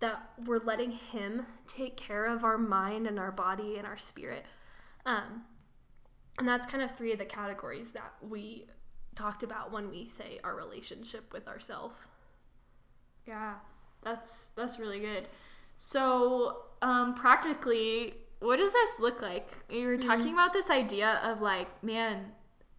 that 0.00 0.30
we're 0.44 0.62
letting 0.64 0.90
Him 0.90 1.46
take 1.66 1.96
care 1.96 2.26
of 2.26 2.44
our 2.44 2.58
mind 2.58 3.06
and 3.06 3.18
our 3.18 3.32
body 3.32 3.76
and 3.76 3.86
our 3.86 3.98
spirit. 3.98 4.44
Um, 5.06 5.42
and 6.38 6.48
that's 6.48 6.66
kind 6.66 6.82
of 6.82 6.96
three 6.96 7.12
of 7.12 7.18
the 7.18 7.24
categories 7.24 7.92
that 7.92 8.12
we 8.20 8.66
talked 9.14 9.42
about 9.42 9.72
when 9.72 9.90
we 9.90 10.06
say 10.06 10.40
our 10.42 10.56
relationship 10.56 11.32
with 11.32 11.46
ourselves. 11.46 11.94
Yeah, 13.26 13.54
that's 14.02 14.48
that's 14.56 14.78
really 14.78 15.00
good. 15.00 15.28
So, 15.76 16.64
um, 16.82 17.14
practically, 17.14 18.14
what 18.40 18.56
does 18.56 18.72
this 18.72 19.00
look 19.00 19.22
like? 19.22 19.48
You 19.68 19.86
were 19.86 19.96
talking 19.96 20.32
about 20.32 20.52
this 20.52 20.70
idea 20.70 21.20
of 21.24 21.40
like, 21.40 21.82
man, 21.82 22.32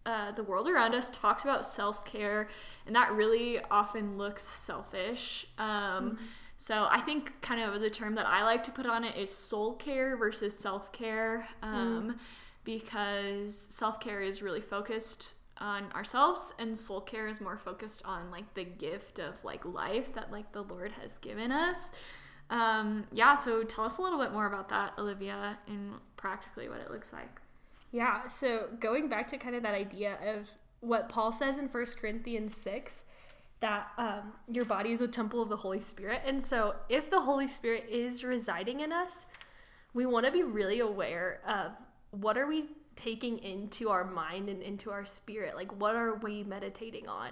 uh, 0.06 0.32
the 0.32 0.42
world 0.42 0.68
around 0.68 0.94
us 0.94 1.10
talks 1.10 1.42
about 1.42 1.66
self 1.66 2.04
care, 2.04 2.48
and 2.86 2.96
that 2.96 3.12
really 3.12 3.60
often 3.70 4.16
looks 4.16 4.42
selfish. 4.42 5.46
Um, 5.58 6.18
So, 6.58 6.86
I 6.90 7.00
think 7.02 7.32
kind 7.42 7.60
of 7.60 7.80
the 7.82 7.90
term 7.90 8.14
that 8.14 8.24
I 8.26 8.42
like 8.42 8.62
to 8.64 8.70
put 8.70 8.86
on 8.86 9.04
it 9.04 9.14
is 9.16 9.30
soul 9.30 9.74
care 9.74 10.16
versus 10.16 10.58
self 10.58 10.90
care, 10.90 11.46
um, 11.62 12.16
because 12.64 13.54
self 13.70 14.00
care 14.00 14.22
is 14.22 14.40
really 14.42 14.62
focused 14.62 15.34
on 15.58 15.90
ourselves, 15.92 16.54
and 16.58 16.76
soul 16.76 17.00
care 17.02 17.28
is 17.28 17.40
more 17.42 17.58
focused 17.58 18.02
on 18.06 18.30
like 18.30 18.52
the 18.54 18.64
gift 18.64 19.18
of 19.18 19.42
like 19.44 19.64
life 19.66 20.14
that 20.14 20.32
like 20.32 20.50
the 20.52 20.62
Lord 20.62 20.92
has 20.92 21.18
given 21.18 21.52
us. 21.52 21.92
Um, 22.48 23.06
yeah, 23.12 23.34
so 23.34 23.62
tell 23.64 23.84
us 23.84 23.98
a 23.98 24.02
little 24.02 24.18
bit 24.18 24.32
more 24.32 24.46
about 24.46 24.68
that, 24.70 24.92
Olivia, 24.98 25.58
and 25.68 25.94
practically 26.16 26.68
what 26.68 26.80
it 26.80 26.90
looks 26.90 27.12
like. 27.12 27.40
Yeah, 27.92 28.26
so 28.26 28.68
going 28.80 29.08
back 29.08 29.28
to 29.28 29.38
kind 29.38 29.54
of 29.54 29.62
that 29.62 29.74
idea 29.74 30.18
of 30.34 30.48
what 30.80 31.08
Paul 31.08 31.32
says 31.32 31.58
in 31.58 31.66
1 31.68 31.86
Corinthians 32.00 32.56
6 32.56 33.04
that 33.60 33.88
um, 33.96 34.32
your 34.48 34.64
body 34.64 34.92
is 34.92 35.00
a 35.00 35.08
temple 35.08 35.42
of 35.42 35.48
the 35.48 35.56
Holy 35.56 35.80
Spirit. 35.80 36.22
And 36.26 36.42
so 36.42 36.74
if 36.88 37.10
the 37.10 37.20
Holy 37.20 37.48
Spirit 37.48 37.86
is 37.88 38.22
residing 38.22 38.80
in 38.80 38.92
us, 38.92 39.26
we 39.94 40.04
want 40.04 40.26
to 40.26 40.32
be 40.32 40.42
really 40.42 40.80
aware 40.80 41.40
of 41.46 41.72
what 42.10 42.36
are 42.36 42.46
we 42.46 42.66
taking 42.96 43.38
into 43.38 43.88
our 43.88 44.04
mind 44.04 44.48
and 44.48 44.62
into 44.62 44.90
our 44.90 45.04
spirit? 45.04 45.54
Like 45.54 45.72
what 45.80 45.96
are 45.96 46.16
we 46.16 46.42
meditating 46.42 47.08
on? 47.08 47.30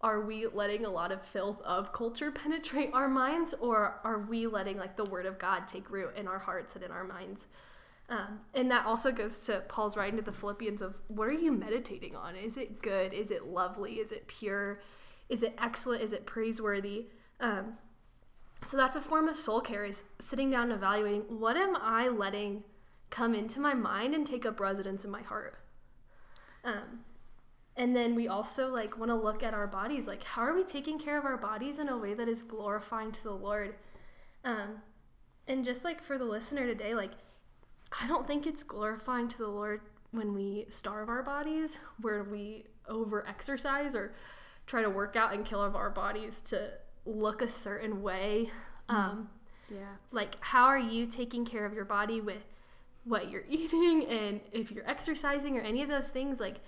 Are 0.00 0.22
we 0.22 0.46
letting 0.46 0.84
a 0.84 0.90
lot 0.90 1.12
of 1.12 1.22
filth 1.22 1.60
of 1.62 1.92
culture 1.92 2.30
penetrate 2.32 2.90
our 2.92 3.08
minds 3.08 3.54
or 3.60 4.00
are 4.04 4.20
we 4.20 4.46
letting 4.46 4.78
like 4.78 4.96
the 4.96 5.04
word 5.04 5.26
of 5.26 5.38
God 5.38 5.68
take 5.68 5.90
root 5.90 6.16
in 6.16 6.26
our 6.26 6.38
hearts 6.38 6.76
and 6.76 6.84
in 6.84 6.90
our 6.90 7.04
minds? 7.04 7.46
Um, 8.08 8.40
and 8.54 8.70
that 8.70 8.84
also 8.84 9.10
goes 9.10 9.38
to 9.46 9.60
Paul's 9.68 9.96
writing 9.96 10.18
to 10.18 10.24
the 10.24 10.32
Philippians 10.32 10.82
of 10.82 10.96
what 11.08 11.28
are 11.28 11.32
you 11.32 11.52
meditating 11.52 12.14
on? 12.14 12.36
Is 12.36 12.56
it 12.56 12.82
good? 12.82 13.14
Is 13.14 13.30
it 13.30 13.46
lovely? 13.46 13.94
Is 13.94 14.12
it 14.12 14.26
pure? 14.26 14.80
Is 15.28 15.42
it 15.42 15.54
excellent? 15.58 16.02
Is 16.02 16.12
it 16.12 16.26
praiseworthy? 16.26 17.06
Um, 17.40 17.74
so 18.62 18.76
that's 18.76 18.96
a 18.96 19.00
form 19.00 19.28
of 19.28 19.36
soul 19.36 19.60
care 19.60 19.84
is 19.84 20.04
sitting 20.20 20.50
down 20.50 20.64
and 20.64 20.72
evaluating 20.72 21.22
what 21.40 21.56
am 21.56 21.76
I 21.76 22.08
letting 22.08 22.64
come 23.10 23.34
into 23.34 23.60
my 23.60 23.74
mind 23.74 24.14
and 24.14 24.26
take 24.26 24.46
up 24.46 24.60
residence 24.60 25.04
in 25.04 25.10
my 25.10 25.22
heart. 25.22 25.58
Um, 26.64 27.00
and 27.76 27.96
then 27.96 28.14
we 28.14 28.28
also 28.28 28.68
like 28.68 28.98
want 28.98 29.10
to 29.10 29.16
look 29.16 29.42
at 29.42 29.54
our 29.54 29.66
bodies 29.66 30.06
like 30.06 30.22
how 30.22 30.42
are 30.42 30.54
we 30.54 30.62
taking 30.62 30.98
care 30.98 31.18
of 31.18 31.24
our 31.24 31.38
bodies 31.38 31.78
in 31.78 31.88
a 31.88 31.96
way 31.96 32.14
that 32.14 32.28
is 32.28 32.42
glorifying 32.42 33.10
to 33.12 33.22
the 33.22 33.32
Lord? 33.32 33.74
Um, 34.44 34.82
and 35.48 35.64
just 35.64 35.84
like 35.84 36.00
for 36.00 36.18
the 36.18 36.24
listener 36.24 36.66
today, 36.66 36.94
like 36.94 37.12
I 38.00 38.06
don't 38.06 38.26
think 38.26 38.46
it's 38.46 38.62
glorifying 38.62 39.28
to 39.28 39.38
the 39.38 39.48
Lord 39.48 39.80
when 40.12 40.34
we 40.34 40.66
starve 40.68 41.08
our 41.08 41.22
bodies, 41.22 41.78
where 42.00 42.22
we 42.24 42.64
over 42.88 43.26
exercise 43.26 43.94
or 43.94 44.14
try 44.66 44.82
to 44.82 44.90
work 44.90 45.16
out 45.16 45.32
and 45.32 45.44
kill 45.44 45.60
our 45.60 45.90
bodies 45.90 46.40
to 46.42 46.70
look 47.04 47.42
a 47.42 47.48
certain 47.48 48.02
way. 48.02 48.50
Um, 48.88 49.28
Yeah. 49.68 49.96
like, 50.10 50.36
how 50.40 50.66
are 50.66 50.78
you 50.78 51.06
taking 51.06 51.44
care 51.44 51.64
of 51.64 51.72
your 51.72 51.84
body 51.84 52.20
with 52.20 52.44
what 53.04 53.30
you're 53.30 53.44
eating 53.48 54.06
and 54.06 54.40
if 54.52 54.70
you're 54.70 54.88
exercising 54.88 55.56
or 55.56 55.60
any 55.62 55.82
of 55.82 55.88
those 55.88 56.08
things? 56.08 56.40
Like, 56.40 56.60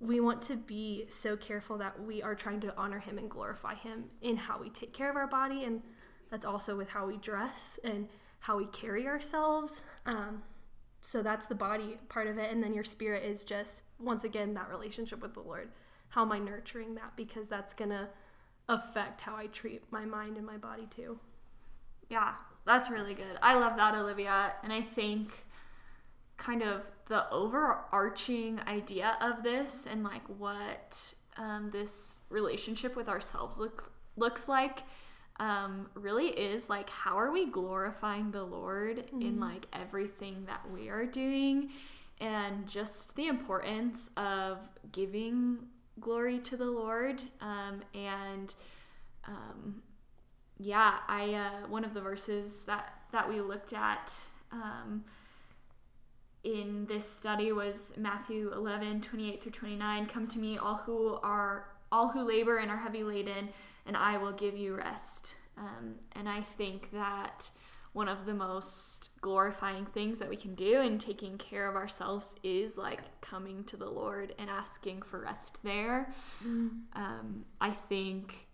we 0.00 0.20
want 0.20 0.42
to 0.42 0.56
be 0.56 1.06
so 1.08 1.36
careful 1.36 1.78
that 1.78 2.02
we 2.02 2.22
are 2.22 2.34
trying 2.34 2.60
to 2.60 2.76
honor 2.76 2.98
Him 2.98 3.18
and 3.18 3.30
glorify 3.30 3.74
Him 3.74 4.04
in 4.20 4.36
how 4.36 4.58
we 4.60 4.68
take 4.70 4.92
care 4.92 5.08
of 5.08 5.16
our 5.16 5.26
body. 5.28 5.64
And 5.64 5.82
that's 6.30 6.44
also 6.44 6.76
with 6.76 6.90
how 6.90 7.06
we 7.06 7.16
dress 7.18 7.78
and 7.84 8.08
how 8.44 8.58
we 8.58 8.66
carry 8.66 9.06
ourselves. 9.06 9.80
Um, 10.04 10.42
so 11.00 11.22
that's 11.22 11.46
the 11.46 11.54
body 11.54 11.96
part 12.10 12.26
of 12.26 12.36
it. 12.36 12.52
And 12.52 12.62
then 12.62 12.74
your 12.74 12.84
spirit 12.84 13.24
is 13.24 13.42
just, 13.42 13.80
once 13.98 14.24
again, 14.24 14.52
that 14.52 14.68
relationship 14.68 15.22
with 15.22 15.32
the 15.32 15.40
Lord. 15.40 15.70
How 16.10 16.20
am 16.20 16.30
I 16.30 16.40
nurturing 16.40 16.94
that? 16.96 17.16
Because 17.16 17.48
that's 17.48 17.72
going 17.72 17.88
to 17.88 18.06
affect 18.68 19.22
how 19.22 19.34
I 19.34 19.46
treat 19.46 19.82
my 19.90 20.04
mind 20.04 20.36
and 20.36 20.44
my 20.44 20.58
body 20.58 20.86
too. 20.94 21.18
Yeah, 22.10 22.34
that's 22.66 22.90
really 22.90 23.14
good. 23.14 23.38
I 23.40 23.54
love 23.54 23.78
that, 23.78 23.94
Olivia. 23.94 24.52
And 24.62 24.74
I 24.74 24.82
think 24.82 25.46
kind 26.36 26.62
of 26.62 26.90
the 27.06 27.26
overarching 27.30 28.60
idea 28.66 29.16
of 29.22 29.42
this 29.42 29.86
and 29.90 30.04
like 30.04 30.26
what 30.36 31.14
um, 31.38 31.70
this 31.72 32.20
relationship 32.28 32.94
with 32.94 33.08
ourselves 33.08 33.56
look, 33.56 33.90
looks 34.18 34.48
like 34.50 34.80
um, 35.40 35.88
really 35.94 36.28
is 36.28 36.68
like 36.68 36.88
how 36.90 37.18
are 37.18 37.32
we 37.32 37.46
glorifying 37.46 38.30
the 38.30 38.44
Lord 38.44 39.04
in 39.20 39.40
like 39.40 39.66
everything 39.72 40.44
that 40.46 40.60
we 40.72 40.88
are 40.88 41.04
doing 41.04 41.70
and 42.20 42.68
just 42.68 43.16
the 43.16 43.26
importance 43.26 44.10
of 44.16 44.58
giving 44.92 45.58
glory 46.00 46.38
to 46.38 46.56
the 46.56 46.64
Lord 46.64 47.22
um, 47.40 47.82
and 47.94 48.54
um, 49.26 49.82
yeah, 50.58 50.98
I 51.08 51.34
uh, 51.34 51.68
one 51.68 51.84
of 51.84 51.94
the 51.94 52.00
verses 52.00 52.62
that 52.64 52.92
that 53.12 53.28
we 53.28 53.40
looked 53.40 53.72
at 53.72 54.12
um, 54.52 55.04
in 56.44 56.86
this 56.86 57.08
study 57.08 57.52
was 57.52 57.94
Matthew 57.96 58.52
11, 58.52 59.00
28 59.00 59.42
through 59.42 59.52
29. 59.52 60.06
Come 60.06 60.26
to 60.28 60.38
me, 60.38 60.58
all 60.58 60.76
who 60.76 61.18
are 61.22 61.68
all 61.90 62.08
who 62.08 62.22
labor 62.22 62.58
and 62.58 62.70
are 62.70 62.76
heavy 62.76 63.02
laden, 63.02 63.48
and 63.86 63.96
I 63.96 64.18
will 64.18 64.32
give 64.32 64.56
you 64.56 64.74
rest. 64.76 65.34
Um, 65.56 65.96
and 66.12 66.28
I 66.28 66.40
think 66.40 66.90
that 66.92 67.48
one 67.92 68.08
of 68.08 68.26
the 68.26 68.34
most 68.34 69.10
glorifying 69.20 69.86
things 69.86 70.18
that 70.18 70.28
we 70.28 70.36
can 70.36 70.54
do 70.56 70.80
in 70.80 70.98
taking 70.98 71.38
care 71.38 71.68
of 71.68 71.76
ourselves 71.76 72.34
is 72.42 72.76
like 72.76 73.20
coming 73.20 73.62
to 73.64 73.76
the 73.76 73.88
Lord 73.88 74.34
and 74.38 74.50
asking 74.50 75.02
for 75.02 75.20
rest 75.20 75.60
there. 75.62 76.12
Um, 76.94 77.44
I 77.60 77.70
think 77.70 78.48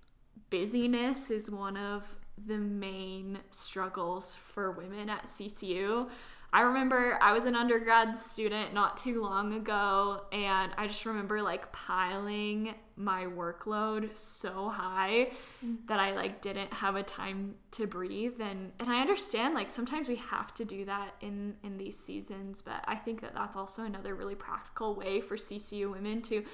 busyness 0.50 1.30
is 1.30 1.50
one 1.50 1.78
of 1.78 2.04
the 2.46 2.58
main 2.58 3.38
struggles 3.50 4.36
for 4.36 4.72
women 4.72 5.08
at 5.08 5.24
CCU. 5.24 6.10
I 6.52 6.62
remember 6.62 7.18
I 7.22 7.32
was 7.32 7.44
an 7.44 7.54
undergrad 7.54 8.16
student 8.16 8.74
not 8.74 8.96
too 8.96 9.22
long 9.22 9.54
ago, 9.54 10.22
and 10.32 10.72
I 10.76 10.86
just 10.86 11.06
remember 11.06 11.40
like 11.40 11.70
piling 11.72 12.74
my 13.00 13.24
workload 13.24 14.16
so 14.16 14.68
high 14.68 15.28
mm-hmm. 15.64 15.74
that 15.86 15.98
I 15.98 16.12
like 16.12 16.42
didn't 16.42 16.72
have 16.72 16.96
a 16.96 17.02
time 17.02 17.54
to 17.72 17.86
breathe. 17.86 18.40
And 18.40 18.72
and 18.78 18.90
I 18.90 19.00
understand 19.00 19.54
like 19.54 19.70
sometimes 19.70 20.08
we 20.08 20.16
have 20.16 20.52
to 20.54 20.64
do 20.64 20.84
that 20.84 21.14
in 21.20 21.56
in 21.62 21.78
these 21.78 21.98
seasons, 21.98 22.60
but 22.60 22.84
I 22.86 22.96
think 22.96 23.22
that 23.22 23.34
that's 23.34 23.56
also 23.56 23.84
another 23.84 24.14
really 24.14 24.34
practical 24.34 24.94
way 24.94 25.20
for 25.20 25.36
CCU 25.36 25.90
women 25.90 26.20
to 26.22 26.44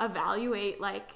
evaluate 0.00 0.80
like 0.80 1.10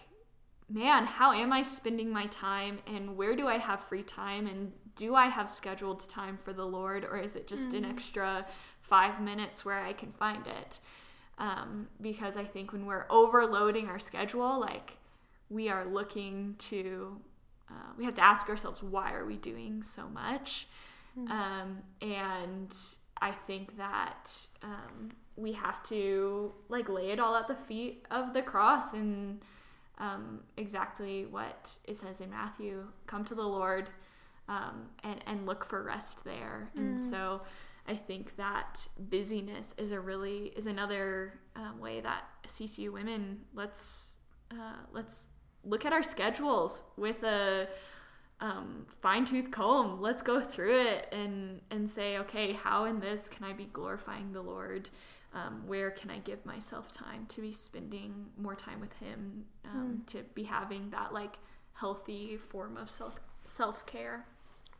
man, 0.69 1.05
how 1.05 1.33
am 1.33 1.53
I 1.53 1.63
spending 1.63 2.11
my 2.11 2.27
time 2.27 2.79
and 2.87 3.17
where 3.17 3.37
do 3.37 3.47
I 3.47 3.59
have 3.59 3.81
free 3.81 4.03
time 4.03 4.47
and 4.47 4.73
do 4.97 5.15
I 5.15 5.27
have 5.27 5.51
scheduled 5.51 6.09
time 6.09 6.39
for 6.43 6.53
the 6.53 6.65
Lord 6.65 7.05
or 7.05 7.19
is 7.19 7.37
it 7.37 7.47
just 7.47 7.75
an 7.75 7.85
mm. 7.85 7.91
extra 7.91 8.47
five 8.81 9.21
minutes 9.21 9.65
where 9.65 9.79
I 9.79 9.93
can 9.93 10.13
find 10.13 10.47
it? 10.47 10.81
Um, 11.39 11.89
because 12.01 12.37
I 12.37 12.45
think 12.45 12.73
when 12.73 12.87
we're 12.87 13.07
overloading 13.11 13.89
our 13.89 13.99
schedule, 13.99 14.61
like 14.61 14.99
we 15.51 15.69
are 15.69 15.85
looking 15.85 16.55
to, 16.59 17.21
uh, 17.69 17.93
we 17.97 18.05
have 18.05 18.15
to 18.15 18.23
ask 18.25 18.49
ourselves, 18.49 18.83
why 18.83 19.13
are 19.13 19.25
we 19.25 19.37
doing 19.37 19.83
so 19.83 20.09
much? 20.09 20.69
Um, 21.31 21.79
and 22.01 22.75
I 23.21 23.33
think 23.33 23.77
that 23.77 24.31
um, 24.63 25.11
we 25.37 25.53
have 25.53 25.83
to 25.85 26.53
like 26.69 26.89
lay 26.89 27.11
it 27.11 27.21
all 27.21 27.37
at 27.37 27.49
the 27.49 27.55
feet 27.55 28.07
of 28.11 28.33
the 28.33 28.43
cross 28.43 28.95
and 28.95 29.41
um, 29.99 30.41
exactly 30.57 31.27
what 31.27 31.71
it 31.85 31.97
says 31.97 32.21
in 32.21 32.31
Matthew 32.31 32.87
come 33.07 33.25
to 33.25 33.35
the 33.35 33.47
Lord 33.47 33.89
um, 34.49 34.87
and, 35.05 35.21
and 35.27 35.47
look 35.47 35.65
for 35.65 35.83
rest 35.83 36.25
there. 36.25 36.71
And 36.77 37.01
so 37.01 37.43
I 37.87 37.95
think 37.95 38.37
that 38.37 38.87
busyness 39.11 39.75
is 39.77 39.93
a 39.93 40.01
really 40.01 40.53
is 40.57 40.67
another 40.67 41.41
um, 41.57 41.81
way 41.81 42.01
that 42.01 42.25
CCU 42.47 42.93
women 42.93 43.41
let's 43.55 44.17
uh, 44.51 44.77
let's 44.93 45.27
look 45.65 45.85
at 45.85 45.93
our 45.93 46.03
schedules 46.03 46.85
with 46.97 47.23
a 47.23 47.69
um, 48.41 48.87
fine 49.01 49.25
tooth 49.25 49.51
comb. 49.51 50.01
Let's 50.01 50.21
go 50.23 50.41
through 50.41 50.81
it 50.81 51.09
and 51.13 51.61
and 51.71 51.89
say, 51.89 52.19
okay, 52.19 52.53
how 52.53 52.85
in 52.85 53.01
this 53.01 53.29
can 53.29 53.45
I 53.45 53.53
be 53.53 53.67
glorifying 53.67 54.33
the 54.33 54.43
Lord? 54.43 54.91
Um, 55.35 55.63
where 55.67 55.91
can 55.91 56.11
I 56.11 56.19
give 56.19 56.45
myself 56.45 56.93
time 56.93 57.25
to 57.31 57.41
be 57.41 57.53
spending 57.53 58.27
more 58.37 58.55
time 58.55 58.81
with 58.81 58.93
Him? 58.99 59.45
Um, 59.65 60.03
To 60.09 60.23
be 60.35 60.43
having 60.43 60.91
that 60.91 61.15
like 61.15 61.39
healthy 61.73 62.37
form 62.37 62.77
of 62.77 62.91
self 62.91 63.19
self 63.45 63.87
care. 63.87 64.27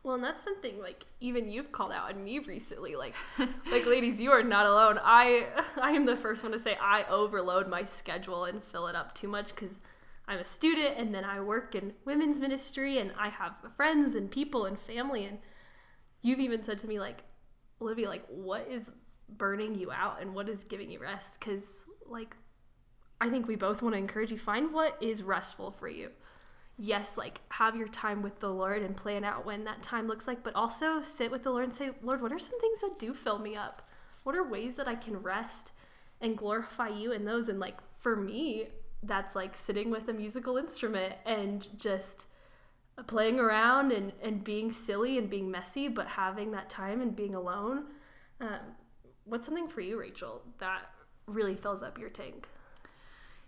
Well, 0.03 0.15
and 0.15 0.23
that's 0.23 0.43
something 0.43 0.79
like 0.79 1.05
even 1.21 1.49
you've 1.49 1.71
called 1.71 1.93
out 1.93 2.13
on 2.13 2.23
me 2.23 2.39
recently. 2.39 2.95
Like, 2.95 3.15
like 3.71 3.85
ladies, 3.85 4.19
you 4.19 4.31
are 4.31 4.43
not 4.43 4.65
alone. 4.65 4.99
I 5.01 5.47
I 5.81 5.91
am 5.91 6.05
the 6.05 6.17
first 6.17 6.43
one 6.43 6.51
to 6.51 6.59
say 6.59 6.77
I 6.79 7.05
overload 7.09 7.69
my 7.69 7.83
schedule 7.83 8.45
and 8.45 8.61
fill 8.61 8.87
it 8.87 8.95
up 8.95 9.15
too 9.15 9.29
much 9.29 9.55
because 9.55 9.79
I'm 10.27 10.39
a 10.39 10.45
student 10.45 10.97
and 10.97 11.13
then 11.15 11.23
I 11.23 11.39
work 11.39 11.75
in 11.75 11.93
women's 12.05 12.39
ministry 12.39 12.97
and 12.97 13.13
I 13.17 13.29
have 13.29 13.55
friends 13.75 14.15
and 14.15 14.29
people 14.29 14.65
and 14.65 14.77
family 14.77 15.25
and 15.25 15.39
you've 16.21 16.39
even 16.39 16.63
said 16.63 16.79
to 16.79 16.87
me 16.87 16.99
like, 16.99 17.23
Olivia, 17.81 18.09
like 18.09 18.25
what 18.27 18.67
is 18.69 18.91
burning 19.29 19.75
you 19.75 19.91
out 19.91 20.21
and 20.21 20.33
what 20.33 20.49
is 20.49 20.63
giving 20.65 20.89
you 20.89 20.99
rest? 20.99 21.39
Because 21.39 21.81
like 22.09 22.35
I 23.21 23.29
think 23.29 23.47
we 23.47 23.55
both 23.55 23.81
want 23.81 23.95
to 23.95 23.99
encourage 23.99 24.31
you 24.31 24.37
find 24.37 24.73
what 24.73 24.97
is 25.01 25.23
restful 25.23 25.71
for 25.71 25.87
you 25.87 26.09
yes, 26.77 27.17
like 27.17 27.41
have 27.49 27.75
your 27.75 27.87
time 27.87 28.21
with 28.21 28.39
the 28.39 28.49
Lord 28.49 28.81
and 28.81 28.95
plan 28.95 29.23
out 29.23 29.45
when 29.45 29.63
that 29.65 29.83
time 29.83 30.07
looks 30.07 30.27
like, 30.27 30.43
but 30.43 30.55
also 30.55 31.01
sit 31.01 31.31
with 31.31 31.43
the 31.43 31.51
Lord 31.51 31.65
and 31.65 31.75
say, 31.75 31.91
Lord, 32.01 32.21
what 32.21 32.31
are 32.31 32.39
some 32.39 32.59
things 32.59 32.81
that 32.81 32.99
do 32.99 33.13
fill 33.13 33.39
me 33.39 33.55
up? 33.55 33.87
What 34.23 34.35
are 34.35 34.47
ways 34.47 34.75
that 34.75 34.87
I 34.87 34.95
can 34.95 35.17
rest 35.17 35.71
and 36.21 36.37
glorify 36.37 36.89
you 36.89 37.11
in 37.11 37.25
those? 37.25 37.49
And 37.49 37.59
like 37.59 37.77
for 37.97 38.15
me, 38.15 38.67
that's 39.03 39.35
like 39.35 39.55
sitting 39.55 39.89
with 39.89 40.07
a 40.07 40.13
musical 40.13 40.57
instrument 40.57 41.15
and 41.25 41.67
just 41.77 42.27
playing 43.07 43.39
around 43.39 43.91
and, 43.91 44.13
and 44.21 44.43
being 44.43 44.71
silly 44.71 45.17
and 45.17 45.29
being 45.29 45.49
messy, 45.49 45.87
but 45.87 46.07
having 46.07 46.51
that 46.51 46.69
time 46.69 47.01
and 47.01 47.15
being 47.15 47.35
alone. 47.35 47.85
Um, 48.39 48.59
what's 49.25 49.45
something 49.45 49.67
for 49.67 49.81
you, 49.81 49.99
Rachel, 49.99 50.41
that 50.59 50.89
really 51.25 51.55
fills 51.55 51.83
up 51.83 51.97
your 51.97 52.09
tank? 52.09 52.47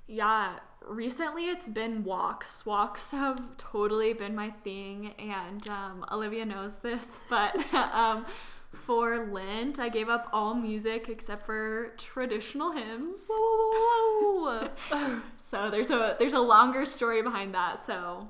Yeah, 0.07 0.59
recently 0.87 1.49
it's 1.49 1.67
been 1.67 2.03
walks. 2.03 2.65
Walks 2.65 3.11
have 3.11 3.39
totally 3.57 4.13
been 4.13 4.35
my 4.35 4.51
thing, 4.51 5.13
and 5.17 5.67
um, 5.69 6.05
Olivia 6.11 6.45
knows 6.45 6.77
this, 6.77 7.19
but 7.29 7.55
um, 7.73 8.25
for 8.71 9.25
Lent, 9.25 9.79
I 9.79 9.89
gave 9.89 10.09
up 10.09 10.29
all 10.31 10.53
music 10.53 11.09
except 11.09 11.45
for 11.45 11.93
traditional 11.97 12.71
hymns. 12.71 13.27
Whoa, 13.29 14.43
whoa, 14.43 14.69
whoa. 14.91 15.21
so 15.37 15.69
there's 15.69 15.91
a 15.91 16.15
there's 16.19 16.33
a 16.33 16.39
longer 16.39 16.85
story 16.85 17.21
behind 17.21 17.55
that. 17.55 17.81
So 17.81 18.29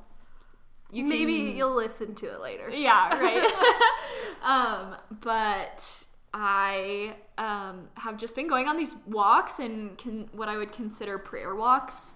you 0.92 1.04
can, 1.04 1.10
maybe 1.10 1.34
you'll 1.34 1.76
listen 1.76 2.16
to 2.16 2.28
it 2.28 2.42
later. 2.42 2.70
Yeah, 2.70 3.20
right. 3.20 3.52
um, 4.44 4.96
but 5.20 6.06
I 6.38 7.16
um, 7.38 7.88
have 7.96 8.18
just 8.18 8.36
been 8.36 8.50
going 8.50 8.68
on 8.68 8.76
these 8.76 8.94
walks 9.08 9.60
and 9.60 9.98
can, 9.98 10.28
what 10.34 10.50
I 10.50 10.58
would 10.58 10.74
consider 10.74 11.18
prayer 11.18 11.56
walks 11.56 12.14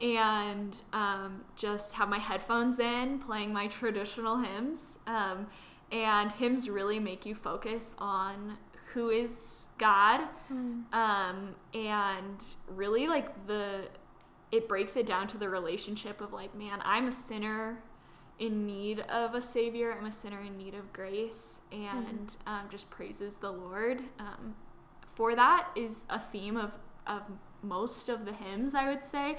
and 0.00 0.82
um, 0.92 1.44
just 1.54 1.94
have 1.94 2.08
my 2.08 2.18
headphones 2.18 2.80
in 2.80 3.20
playing 3.20 3.52
my 3.52 3.68
traditional 3.68 4.36
hymns. 4.36 4.98
Um, 5.06 5.46
and 5.92 6.32
hymns 6.32 6.68
really 6.68 6.98
make 6.98 7.24
you 7.24 7.36
focus 7.36 7.94
on 7.98 8.58
who 8.92 9.10
is 9.10 9.68
God 9.78 10.22
mm. 10.52 10.82
and 10.92 12.44
really 12.68 13.06
like 13.06 13.46
the 13.46 13.86
it 14.50 14.68
breaks 14.68 14.96
it 14.96 15.06
down 15.06 15.26
to 15.28 15.38
the 15.38 15.48
relationship 15.48 16.20
of 16.20 16.32
like 16.32 16.54
man 16.54 16.78
i'm 16.84 17.08
a 17.08 17.12
sinner 17.12 17.82
in 18.38 18.66
need 18.66 19.00
of 19.00 19.34
a 19.34 19.42
savior. 19.42 19.96
I'm 19.96 20.06
a 20.06 20.12
sinner 20.12 20.40
in 20.40 20.56
need 20.56 20.74
of 20.74 20.92
grace, 20.92 21.60
and 21.70 22.26
mm-hmm. 22.28 22.48
um, 22.48 22.68
just 22.70 22.90
praises 22.90 23.36
the 23.36 23.50
Lord. 23.50 24.02
Um, 24.18 24.54
for 25.04 25.34
that 25.34 25.68
is 25.76 26.06
a 26.10 26.18
theme 26.18 26.56
of 26.56 26.72
of 27.06 27.22
most 27.62 28.08
of 28.08 28.24
the 28.24 28.32
hymns, 28.32 28.74
I 28.74 28.88
would 28.88 29.04
say. 29.04 29.38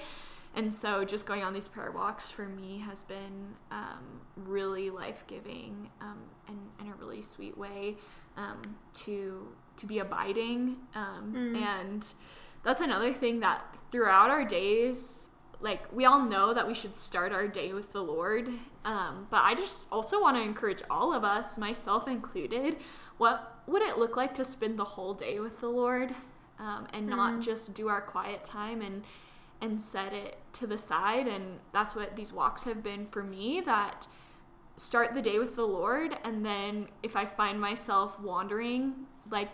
And 0.56 0.71
so, 0.71 1.03
just 1.03 1.25
going 1.25 1.43
on 1.43 1.51
these 1.51 1.67
prayer 1.67 1.91
walks 1.91 2.29
for 2.29 2.47
me 2.47 2.77
has 2.79 3.03
been 3.03 3.56
um, 3.71 4.21
really 4.36 4.91
life 4.91 5.23
giving 5.25 5.89
um, 5.99 6.19
and 6.47 6.60
in 6.79 6.88
a 6.88 6.95
really 6.95 7.23
sweet 7.23 7.58
way 7.58 7.97
um, 8.38 8.62
to 8.93 9.47
to 9.77 9.86
be 9.88 9.99
abiding. 9.99 10.77
Mm. 10.95 11.58
And 11.58 12.06
that's 12.63 12.82
another 12.82 13.12
thing 13.12 13.39
that 13.39 13.63
throughout 13.91 14.29
our 14.29 14.45
days 14.45 15.29
like 15.63 15.91
we 15.93 16.06
all 16.06 16.21
know 16.21 16.54
that 16.54 16.67
we 16.67 16.73
should 16.73 16.95
start 16.95 17.32
our 17.32 17.47
day 17.47 17.73
with 17.73 17.91
the 17.93 18.02
lord 18.02 18.49
um, 18.86 19.26
but 19.32 19.41
i 19.43 19.56
just 19.56 19.88
also 19.91 20.21
want 20.21 20.36
to 20.36 20.43
encourage 20.43 20.82
all 20.89 21.13
of 21.13 21.23
us 21.23 21.58
myself 21.58 22.08
included 22.08 22.78
what 23.17 23.62
would 23.65 23.82
it 23.82 23.97
look 23.97 24.17
like 24.17 24.34
to 24.34 24.43
spend 24.43 24.78
the 24.78 24.84
whole 24.84 25.13
day 25.13 25.39
with 25.39 25.60
the 25.62 25.67
lord 25.67 26.13
um, 26.60 26.86
and 26.93 27.08
not 27.08 27.34
mm. 27.34 27.41
just 27.41 27.73
do 27.73 27.88
our 27.88 28.02
quiet 28.02 28.43
time 28.43 28.82
and 28.82 29.04
and 29.62 29.82
set 29.82 30.12
it 30.13 30.38
to 30.52 30.67
the 30.67 30.78
side 30.78 31.28
and 31.28 31.43
that's 31.71 31.95
what 31.95 32.15
these 32.15 32.34
walks 32.34 32.63
have 32.63 32.84
been 32.84 33.06
for 33.08 33.23
me 33.23 33.62
that 33.62 34.06
start 34.76 35.13
the 35.13 35.21
day 35.21 35.39
with 35.39 35.56
the 35.56 35.65
lord 35.65 36.17
and 36.26 36.45
then 36.45 36.88
if 37.02 37.15
i 37.15 37.26
find 37.26 37.60
myself 37.60 38.19
wandering 38.19 38.93
like 39.32 39.52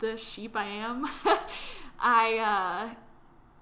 the 0.00 0.16
sheep 0.16 0.56
i 0.56 0.64
am 0.64 1.06
i 2.00 2.38
uh 2.38 2.94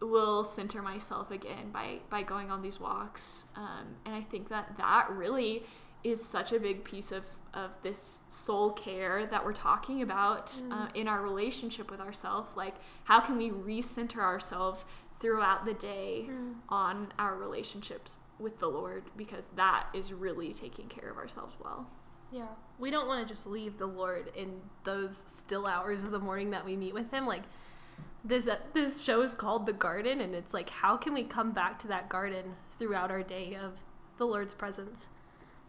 will 0.00 0.44
center 0.44 0.82
myself 0.82 1.30
again 1.30 1.70
by 1.72 1.98
by 2.10 2.22
going 2.22 2.50
on 2.50 2.62
these 2.62 2.80
walks. 2.80 3.46
Um, 3.56 3.96
and 4.04 4.14
i 4.14 4.20
think 4.20 4.48
that 4.48 4.76
that 4.76 5.10
really 5.10 5.64
is 6.04 6.22
such 6.22 6.52
a 6.52 6.60
big 6.60 6.84
piece 6.84 7.10
of 7.10 7.24
of 7.54 7.70
this 7.82 8.20
soul 8.28 8.70
care 8.72 9.26
that 9.26 9.44
we're 9.44 9.52
talking 9.52 10.02
about 10.02 10.48
mm. 10.48 10.70
uh, 10.70 10.88
in 10.94 11.08
our 11.08 11.22
relationship 11.22 11.90
with 11.90 12.00
ourselves 12.00 12.54
like 12.56 12.74
how 13.04 13.18
can 13.18 13.36
we 13.36 13.50
recenter 13.50 14.18
ourselves 14.18 14.86
throughout 15.18 15.64
the 15.64 15.74
day 15.74 16.26
mm. 16.28 16.54
on 16.68 17.12
our 17.18 17.36
relationships 17.36 18.18
with 18.38 18.58
the 18.58 18.66
lord? 18.66 19.04
Because 19.16 19.46
that 19.56 19.86
is 19.94 20.12
really 20.12 20.52
taking 20.52 20.86
care 20.88 21.10
of 21.10 21.16
ourselves 21.16 21.56
well. 21.62 21.88
Yeah. 22.32 22.48
We 22.78 22.90
don't 22.90 23.06
want 23.06 23.26
to 23.26 23.32
just 23.32 23.46
leave 23.46 23.78
the 23.78 23.86
lord 23.86 24.32
in 24.34 24.60
those 24.84 25.16
still 25.16 25.66
hours 25.66 26.02
of 26.02 26.10
the 26.10 26.18
morning 26.18 26.50
that 26.50 26.64
we 26.64 26.76
meet 26.76 26.92
with 26.92 27.10
him. 27.10 27.26
Like 27.26 27.44
this 28.26 28.48
uh, 28.48 28.56
this 28.74 29.00
show 29.00 29.22
is 29.22 29.34
called 29.34 29.66
The 29.66 29.72
Garden, 29.72 30.20
and 30.20 30.34
it's 30.34 30.52
like 30.52 30.70
how 30.70 30.96
can 30.96 31.14
we 31.14 31.24
come 31.24 31.52
back 31.52 31.78
to 31.80 31.88
that 31.88 32.08
garden 32.08 32.54
throughout 32.78 33.10
our 33.10 33.22
day 33.22 33.56
of 33.56 33.72
the 34.18 34.24
Lord's 34.24 34.54
presence? 34.54 35.08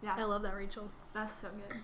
Yeah, 0.04 0.15
I 0.15 0.24
love 0.24 0.41
that, 0.43 0.56
Rachel. 0.56 0.89
That's 1.13 1.34
so 1.34 1.50
good. 1.50 1.78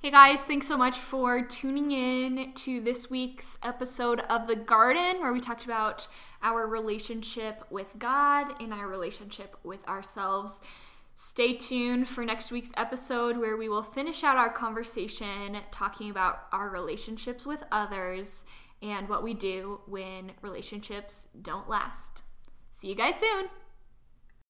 Hey 0.00 0.12
guys, 0.12 0.42
thanks 0.42 0.68
so 0.68 0.76
much 0.76 0.98
for 0.98 1.42
tuning 1.42 1.90
in 1.90 2.52
to 2.54 2.80
this 2.80 3.10
week's 3.10 3.58
episode 3.64 4.20
of 4.20 4.46
The 4.46 4.54
Garden, 4.54 5.20
where 5.20 5.32
we 5.32 5.40
talked 5.40 5.64
about 5.64 6.06
our 6.40 6.68
relationship 6.68 7.64
with 7.68 7.98
God 7.98 8.62
and 8.62 8.72
our 8.72 8.86
relationship 8.86 9.56
with 9.64 9.86
ourselves. 9.88 10.60
Stay 11.16 11.56
tuned 11.56 12.06
for 12.06 12.24
next 12.24 12.52
week's 12.52 12.70
episode 12.76 13.36
where 13.36 13.56
we 13.56 13.68
will 13.68 13.82
finish 13.82 14.22
out 14.22 14.36
our 14.36 14.52
conversation 14.52 15.58
talking 15.72 16.10
about 16.10 16.42
our 16.52 16.70
relationships 16.70 17.44
with 17.44 17.64
others 17.72 18.44
and 18.82 19.08
what 19.08 19.22
we 19.22 19.34
do 19.34 19.80
when 19.86 20.32
relationships 20.42 21.28
don't 21.40 21.68
last. 21.68 22.22
See 22.70 22.88
you 22.88 22.94
guys 22.94 23.16
soon. 23.16 23.46